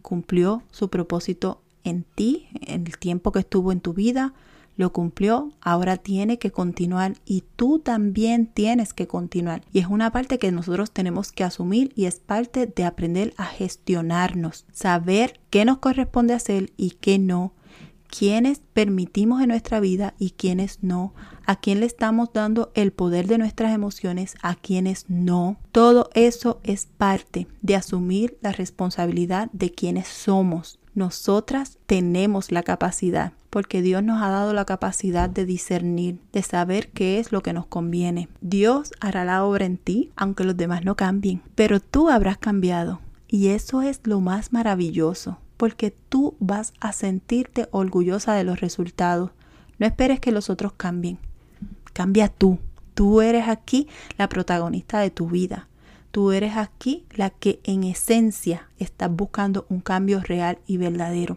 cumplió 0.00 0.62
su 0.70 0.90
propósito 0.90 1.60
en 1.82 2.04
ti, 2.04 2.46
en 2.60 2.86
el 2.86 2.98
tiempo 2.98 3.32
que 3.32 3.40
estuvo 3.40 3.72
en 3.72 3.80
tu 3.80 3.94
vida, 3.94 4.32
lo 4.78 4.92
cumplió, 4.92 5.52
ahora 5.60 5.96
tiene 5.96 6.38
que 6.38 6.52
continuar 6.52 7.14
y 7.26 7.42
tú 7.56 7.80
también 7.80 8.46
tienes 8.46 8.94
que 8.94 9.08
continuar. 9.08 9.62
Y 9.72 9.80
es 9.80 9.88
una 9.88 10.12
parte 10.12 10.38
que 10.38 10.52
nosotros 10.52 10.92
tenemos 10.92 11.32
que 11.32 11.42
asumir 11.42 11.92
y 11.96 12.04
es 12.04 12.20
parte 12.20 12.66
de 12.66 12.84
aprender 12.84 13.34
a 13.36 13.44
gestionarnos, 13.44 14.66
saber 14.72 15.40
qué 15.50 15.64
nos 15.64 15.78
corresponde 15.78 16.32
hacer 16.32 16.72
y 16.76 16.90
qué 16.92 17.18
no, 17.18 17.54
quiénes 18.06 18.60
permitimos 18.72 19.42
en 19.42 19.48
nuestra 19.48 19.80
vida 19.80 20.14
y 20.16 20.30
quiénes 20.30 20.78
no, 20.80 21.12
a 21.44 21.56
quién 21.56 21.80
le 21.80 21.86
estamos 21.86 22.32
dando 22.32 22.70
el 22.74 22.92
poder 22.92 23.26
de 23.26 23.38
nuestras 23.38 23.74
emociones, 23.74 24.36
a 24.42 24.54
quienes 24.54 25.06
no. 25.08 25.58
Todo 25.72 26.08
eso 26.14 26.60
es 26.62 26.86
parte 26.86 27.48
de 27.62 27.74
asumir 27.74 28.38
la 28.42 28.52
responsabilidad 28.52 29.50
de 29.52 29.72
quienes 29.72 30.06
somos. 30.06 30.78
Nosotras 30.94 31.78
tenemos 31.86 32.52
la 32.52 32.62
capacidad 32.62 33.32
porque 33.50 33.82
Dios 33.82 34.02
nos 34.02 34.22
ha 34.22 34.28
dado 34.28 34.52
la 34.52 34.64
capacidad 34.64 35.28
de 35.28 35.46
discernir, 35.46 36.18
de 36.32 36.42
saber 36.42 36.88
qué 36.90 37.18
es 37.18 37.32
lo 37.32 37.42
que 37.42 37.52
nos 37.52 37.66
conviene. 37.66 38.28
Dios 38.40 38.92
hará 39.00 39.24
la 39.24 39.44
obra 39.44 39.64
en 39.64 39.78
ti, 39.78 40.10
aunque 40.16 40.44
los 40.44 40.56
demás 40.56 40.84
no 40.84 40.96
cambien, 40.96 41.42
pero 41.54 41.80
tú 41.80 42.10
habrás 42.10 42.38
cambiado. 42.38 43.00
Y 43.28 43.48
eso 43.48 43.82
es 43.82 44.00
lo 44.04 44.20
más 44.20 44.52
maravilloso, 44.52 45.38
porque 45.56 45.94
tú 46.08 46.34
vas 46.38 46.72
a 46.80 46.92
sentirte 46.92 47.68
orgullosa 47.70 48.34
de 48.34 48.44
los 48.44 48.60
resultados. 48.60 49.30
No 49.78 49.86
esperes 49.86 50.20
que 50.20 50.32
los 50.32 50.50
otros 50.50 50.72
cambien. 50.72 51.18
Cambia 51.92 52.28
tú. 52.28 52.58
Tú 52.94 53.20
eres 53.20 53.48
aquí 53.48 53.86
la 54.16 54.28
protagonista 54.28 54.98
de 55.00 55.10
tu 55.10 55.28
vida. 55.28 55.67
Tú 56.10 56.32
eres 56.32 56.56
aquí 56.56 57.04
la 57.14 57.30
que 57.30 57.60
en 57.64 57.84
esencia 57.84 58.68
estás 58.78 59.10
buscando 59.10 59.66
un 59.68 59.80
cambio 59.80 60.20
real 60.20 60.58
y 60.66 60.78
verdadero. 60.78 61.36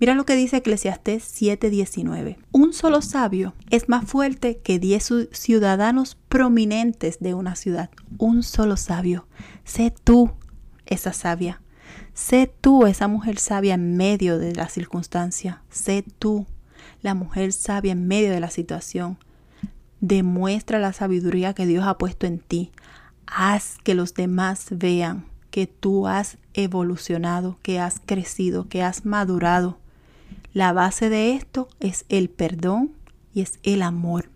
Mira 0.00 0.14
lo 0.14 0.24
que 0.24 0.34
dice 0.34 0.58
Eclesiastés 0.58 1.22
7:19. 1.22 2.38
Un 2.52 2.72
solo 2.72 3.02
sabio 3.02 3.54
es 3.70 3.88
más 3.88 4.06
fuerte 4.06 4.58
que 4.58 4.78
diez 4.78 5.12
ciudadanos 5.32 6.16
prominentes 6.28 7.18
de 7.20 7.34
una 7.34 7.56
ciudad. 7.56 7.90
Un 8.18 8.42
solo 8.42 8.76
sabio. 8.76 9.26
Sé 9.64 9.92
tú 10.02 10.30
esa 10.86 11.12
sabia. 11.12 11.60
Sé 12.14 12.50
tú 12.60 12.86
esa 12.86 13.08
mujer 13.08 13.38
sabia 13.38 13.74
en 13.74 13.96
medio 13.98 14.38
de 14.38 14.54
la 14.54 14.68
circunstancia. 14.70 15.62
Sé 15.68 16.02
tú 16.18 16.46
la 17.02 17.14
mujer 17.14 17.52
sabia 17.52 17.92
en 17.92 18.08
medio 18.08 18.30
de 18.30 18.40
la 18.40 18.50
situación. 18.50 19.18
Demuestra 20.00 20.78
la 20.78 20.94
sabiduría 20.94 21.52
que 21.52 21.66
Dios 21.66 21.84
ha 21.86 21.98
puesto 21.98 22.26
en 22.26 22.38
ti. 22.38 22.72
Haz 23.26 23.78
que 23.82 23.94
los 23.94 24.14
demás 24.14 24.66
vean 24.70 25.26
que 25.50 25.66
tú 25.66 26.06
has 26.06 26.38
evolucionado, 26.54 27.58
que 27.62 27.80
has 27.80 28.00
crecido, 28.04 28.68
que 28.68 28.82
has 28.82 29.04
madurado. 29.04 29.78
La 30.52 30.72
base 30.72 31.08
de 31.08 31.34
esto 31.34 31.68
es 31.80 32.04
el 32.08 32.30
perdón 32.30 32.92
y 33.32 33.42
es 33.42 33.58
el 33.62 33.82
amor. 33.82 34.30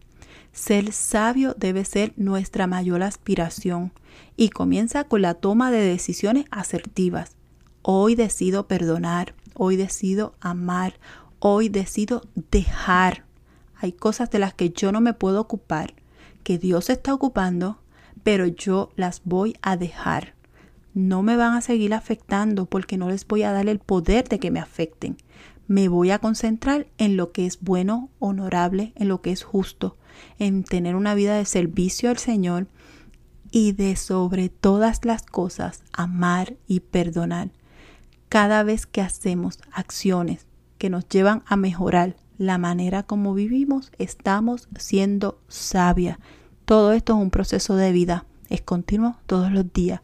Ser 0.52 0.92
sabio 0.92 1.54
debe 1.56 1.84
ser 1.84 2.12
nuestra 2.16 2.66
mayor 2.66 3.02
aspiración 3.02 3.92
y 4.36 4.48
comienza 4.48 5.04
con 5.04 5.22
la 5.22 5.34
toma 5.34 5.70
de 5.70 5.80
decisiones 5.80 6.46
asertivas. 6.50 7.36
Hoy 7.82 8.14
decido 8.14 8.66
perdonar, 8.66 9.34
hoy 9.54 9.76
decido 9.76 10.34
amar, 10.40 10.98
hoy 11.38 11.68
decido 11.68 12.22
dejar. 12.50 13.24
Hay 13.76 13.92
cosas 13.92 14.30
de 14.30 14.38
las 14.38 14.54
que 14.54 14.70
yo 14.70 14.92
no 14.92 15.00
me 15.00 15.14
puedo 15.14 15.40
ocupar, 15.40 15.94
que 16.42 16.58
Dios 16.58 16.90
está 16.90 17.14
ocupando 17.14 17.79
pero 18.22 18.46
yo 18.46 18.90
las 18.96 19.22
voy 19.24 19.56
a 19.62 19.76
dejar. 19.76 20.34
No 20.94 21.22
me 21.22 21.36
van 21.36 21.54
a 21.54 21.60
seguir 21.60 21.94
afectando 21.94 22.66
porque 22.66 22.96
no 22.96 23.08
les 23.08 23.26
voy 23.26 23.42
a 23.42 23.52
dar 23.52 23.68
el 23.68 23.78
poder 23.78 24.28
de 24.28 24.38
que 24.38 24.50
me 24.50 24.60
afecten. 24.60 25.16
Me 25.68 25.88
voy 25.88 26.10
a 26.10 26.18
concentrar 26.18 26.88
en 26.98 27.16
lo 27.16 27.30
que 27.30 27.46
es 27.46 27.60
bueno, 27.60 28.10
honorable, 28.18 28.92
en 28.96 29.08
lo 29.08 29.22
que 29.22 29.30
es 29.30 29.44
justo, 29.44 29.96
en 30.38 30.64
tener 30.64 30.96
una 30.96 31.14
vida 31.14 31.36
de 31.36 31.44
servicio 31.44 32.10
al 32.10 32.18
Señor 32.18 32.66
y 33.52 33.72
de 33.72 33.96
sobre 33.96 34.48
todas 34.48 35.04
las 35.04 35.22
cosas 35.22 35.82
amar 35.92 36.56
y 36.66 36.80
perdonar. 36.80 37.50
Cada 38.28 38.62
vez 38.62 38.86
que 38.86 39.00
hacemos 39.00 39.58
acciones 39.72 40.46
que 40.78 40.90
nos 40.90 41.08
llevan 41.08 41.42
a 41.46 41.56
mejorar 41.56 42.16
la 42.38 42.58
manera 42.58 43.02
como 43.02 43.34
vivimos, 43.34 43.92
estamos 43.98 44.68
siendo 44.78 45.40
sabia, 45.48 46.18
todo 46.70 46.92
esto 46.92 47.14
es 47.14 47.18
un 47.18 47.30
proceso 47.30 47.74
de 47.74 47.90
vida, 47.90 48.26
es 48.48 48.60
continuo 48.60 49.16
todos 49.26 49.50
los 49.50 49.72
días. 49.72 50.02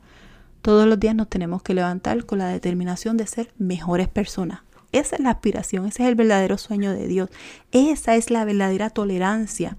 Todos 0.62 0.88
los 0.88 0.98
días 0.98 1.14
nos 1.14 1.28
tenemos 1.28 1.62
que 1.62 1.74
levantar 1.74 2.26
con 2.26 2.40
la 2.40 2.48
determinación 2.48 3.16
de 3.16 3.28
ser 3.28 3.54
mejores 3.56 4.08
personas. 4.08 4.62
Esa 4.90 5.14
es 5.14 5.22
la 5.22 5.30
aspiración, 5.30 5.86
ese 5.86 6.02
es 6.02 6.08
el 6.08 6.16
verdadero 6.16 6.58
sueño 6.58 6.90
de 6.92 7.06
Dios. 7.06 7.30
Esa 7.70 8.16
es 8.16 8.32
la 8.32 8.44
verdadera 8.44 8.90
tolerancia, 8.90 9.76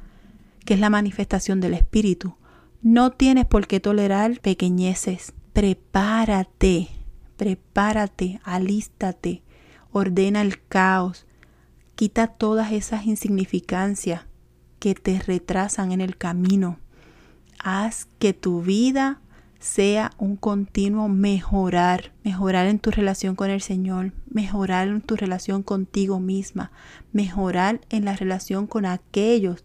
que 0.64 0.76
es 0.76 0.80
la 0.80 0.90
manifestación 0.90 1.60
del 1.60 1.74
Espíritu. 1.74 2.38
No 2.82 3.12
tienes 3.12 3.46
por 3.46 3.68
qué 3.68 3.82
tolerar 3.82 4.40
pequeñeces. 4.40 5.34
Prepárate, 5.52 6.88
prepárate, 7.36 8.40
alístate, 8.46 9.44
ordena 9.92 10.40
el 10.40 10.64
caos, 10.70 11.26
quita 11.96 12.28
todas 12.28 12.72
esas 12.72 13.06
insignificancias 13.06 14.22
que 14.80 14.96
te 14.96 15.20
retrasan 15.20 15.92
en 15.92 16.02
el 16.02 16.18
camino. 16.18 16.80
Haz 17.60 18.08
que 18.20 18.34
tu 18.34 18.62
vida 18.62 19.20
sea 19.60 20.12
un 20.18 20.36
continuo 20.36 21.10
mejorar, 21.10 22.12
mejorar 22.24 22.68
en 22.68 22.80
tu 22.80 22.92
relación 22.92 23.36
con 23.36 23.50
el 23.50 23.62
Señor, 23.62 24.14
mejorar 24.30 24.88
en 24.88 25.02
tu 25.02 25.16
relación 25.16 25.64
contigo 25.64 26.20
misma, 26.20 26.72
mejorar 27.12 27.82
en 27.90 28.06
la 28.06 28.16
relación 28.16 28.68
con 28.68 28.86
aquellos 28.86 29.64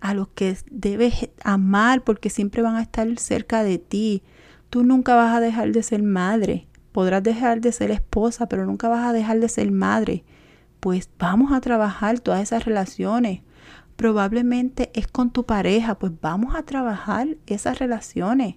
a 0.00 0.14
los 0.14 0.28
que 0.28 0.56
debes 0.70 1.30
amar 1.44 2.02
porque 2.02 2.30
siempre 2.30 2.62
van 2.62 2.76
a 2.76 2.82
estar 2.82 3.18
cerca 3.18 3.62
de 3.64 3.78
ti. 3.78 4.22
Tú 4.70 4.84
nunca 4.84 5.14
vas 5.14 5.34
a 5.34 5.40
dejar 5.40 5.72
de 5.72 5.82
ser 5.82 6.02
madre, 6.02 6.66
podrás 6.92 7.22
dejar 7.22 7.60
de 7.60 7.72
ser 7.72 7.90
esposa, 7.90 8.48
pero 8.48 8.64
nunca 8.66 8.88
vas 8.88 9.06
a 9.06 9.12
dejar 9.12 9.40
de 9.40 9.48
ser 9.48 9.70
madre. 9.70 10.24
Pues 10.80 11.08
vamos 11.18 11.52
a 11.52 11.60
trabajar 11.60 12.20
todas 12.20 12.42
esas 12.42 12.64
relaciones 12.64 13.42
probablemente 14.02 14.90
es 14.94 15.06
con 15.06 15.30
tu 15.30 15.46
pareja, 15.46 15.96
pues 15.96 16.10
vamos 16.20 16.56
a 16.56 16.64
trabajar 16.64 17.36
esas 17.46 17.78
relaciones. 17.78 18.56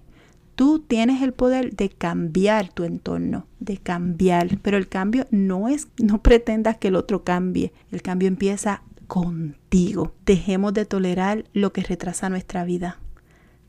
Tú 0.56 0.80
tienes 0.80 1.22
el 1.22 1.32
poder 1.32 1.76
de 1.76 1.88
cambiar 1.88 2.70
tu 2.70 2.82
entorno, 2.82 3.46
de 3.60 3.76
cambiar, 3.76 4.58
pero 4.60 4.76
el 4.76 4.88
cambio 4.88 5.24
no 5.30 5.68
es, 5.68 5.86
no 6.02 6.20
pretendas 6.20 6.78
que 6.78 6.88
el 6.88 6.96
otro 6.96 7.22
cambie, 7.22 7.72
el 7.92 8.02
cambio 8.02 8.26
empieza 8.26 8.82
contigo. 9.06 10.16
Dejemos 10.24 10.74
de 10.74 10.84
tolerar 10.84 11.44
lo 11.52 11.72
que 11.72 11.84
retrasa 11.84 12.28
nuestra 12.28 12.64
vida. 12.64 12.98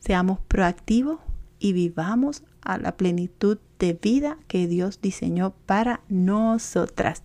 Seamos 0.00 0.40
proactivos 0.48 1.20
y 1.60 1.74
vivamos 1.74 2.42
a 2.60 2.78
la 2.78 2.96
plenitud 2.96 3.58
de 3.78 3.92
vida 3.92 4.36
que 4.48 4.66
Dios 4.66 5.00
diseñó 5.00 5.54
para 5.64 6.00
nosotras. 6.08 7.22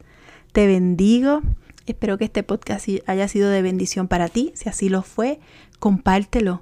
Te 0.51 0.67
bendigo 0.67 1.41
Espero 1.85 2.17
que 2.17 2.25
este 2.25 2.43
podcast 2.43 2.87
haya 3.07 3.27
sido 3.27 3.49
de 3.49 3.61
bendición 3.61 4.07
para 4.07 4.29
ti. 4.29 4.53
Si 4.55 4.69
así 4.69 4.87
lo 4.87 5.01
fue, 5.01 5.39
compártelo. 5.79 6.61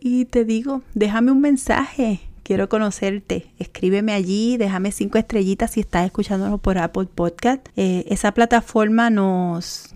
Y 0.00 0.24
te 0.24 0.44
digo, 0.44 0.82
déjame 0.94 1.32
un 1.32 1.40
mensaje. 1.40 2.20
Quiero 2.42 2.68
conocerte. 2.70 3.50
Escríbeme 3.58 4.12
allí, 4.12 4.56
déjame 4.56 4.90
cinco 4.90 5.18
estrellitas 5.18 5.72
si 5.72 5.80
estás 5.80 6.06
escuchándonos 6.06 6.60
por 6.60 6.78
Apple 6.78 7.08
Podcast. 7.14 7.66
Eh, 7.76 8.04
esa 8.08 8.32
plataforma 8.32 9.10
nos 9.10 9.94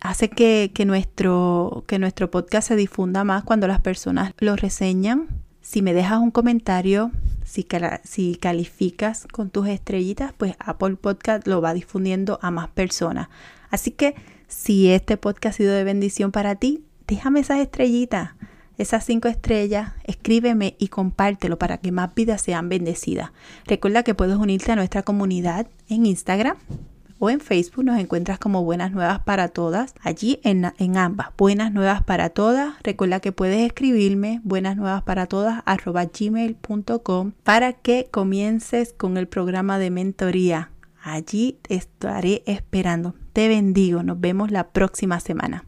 hace 0.00 0.28
que, 0.28 0.72
nuestro, 0.84 1.84
que 1.86 2.00
nuestro 2.00 2.30
podcast 2.30 2.68
se 2.68 2.76
difunda 2.76 3.22
más 3.22 3.44
cuando 3.44 3.68
las 3.68 3.80
personas 3.80 4.32
lo 4.38 4.56
reseñan. 4.56 5.28
Si 5.60 5.82
me 5.82 5.92
dejas 5.92 6.18
un 6.18 6.30
comentario, 6.30 7.12
si 7.44 8.36
calificas 8.36 9.26
con 9.30 9.50
tus 9.50 9.68
estrellitas, 9.68 10.32
pues 10.36 10.54
Apple 10.58 10.96
Podcast 10.96 11.46
lo 11.46 11.60
va 11.60 11.74
difundiendo 11.74 12.38
a 12.42 12.50
más 12.50 12.68
personas. 12.68 13.28
Así 13.70 13.90
que 13.90 14.14
si 14.46 14.88
este 14.90 15.16
podcast 15.16 15.54
ha 15.54 15.56
sido 15.56 15.74
de 15.74 15.84
bendición 15.84 16.32
para 16.32 16.54
ti, 16.56 16.84
déjame 17.06 17.40
esas 17.40 17.58
estrellitas, 17.58 18.30
esas 18.78 19.04
cinco 19.04 19.28
estrellas, 19.28 19.92
escríbeme 20.04 20.76
y 20.78 20.88
compártelo 20.88 21.58
para 21.58 21.78
que 21.78 21.92
más 21.92 22.14
vidas 22.14 22.42
sean 22.42 22.68
bendecidas. 22.68 23.32
Recuerda 23.66 24.04
que 24.04 24.14
puedes 24.14 24.36
unirte 24.36 24.72
a 24.72 24.76
nuestra 24.76 25.02
comunidad 25.02 25.66
en 25.88 26.06
Instagram 26.06 26.56
o 27.18 27.30
en 27.30 27.40
Facebook 27.40 27.84
nos 27.84 27.98
encuentras 27.98 28.38
como 28.38 28.62
Buenas 28.62 28.92
Nuevas 28.92 29.20
para 29.20 29.48
Todas, 29.48 29.94
allí 30.02 30.40
en, 30.44 30.64
ambas, 30.96 31.28
Buenas 31.36 31.72
Nuevas 31.72 32.02
para 32.04 32.30
Todas. 32.30 32.74
Recuerda 32.82 33.20
que 33.20 33.32
puedes 33.32 33.66
escribirme 33.66 34.40
buenas 34.44 34.76
nuevas 34.76 35.02
para 35.02 35.26
todas 35.26 35.62
gmail.com 35.66 37.32
para 37.42 37.72
que 37.72 38.08
comiences 38.10 38.92
con 38.92 39.16
el 39.16 39.26
programa 39.26 39.78
de 39.78 39.90
mentoría. 39.90 40.70
Allí 41.10 41.58
te 41.62 41.74
estaré 41.74 42.42
esperando. 42.46 43.14
Te 43.32 43.48
bendigo. 43.48 44.02
Nos 44.02 44.20
vemos 44.20 44.50
la 44.50 44.72
próxima 44.72 45.20
semana. 45.20 45.67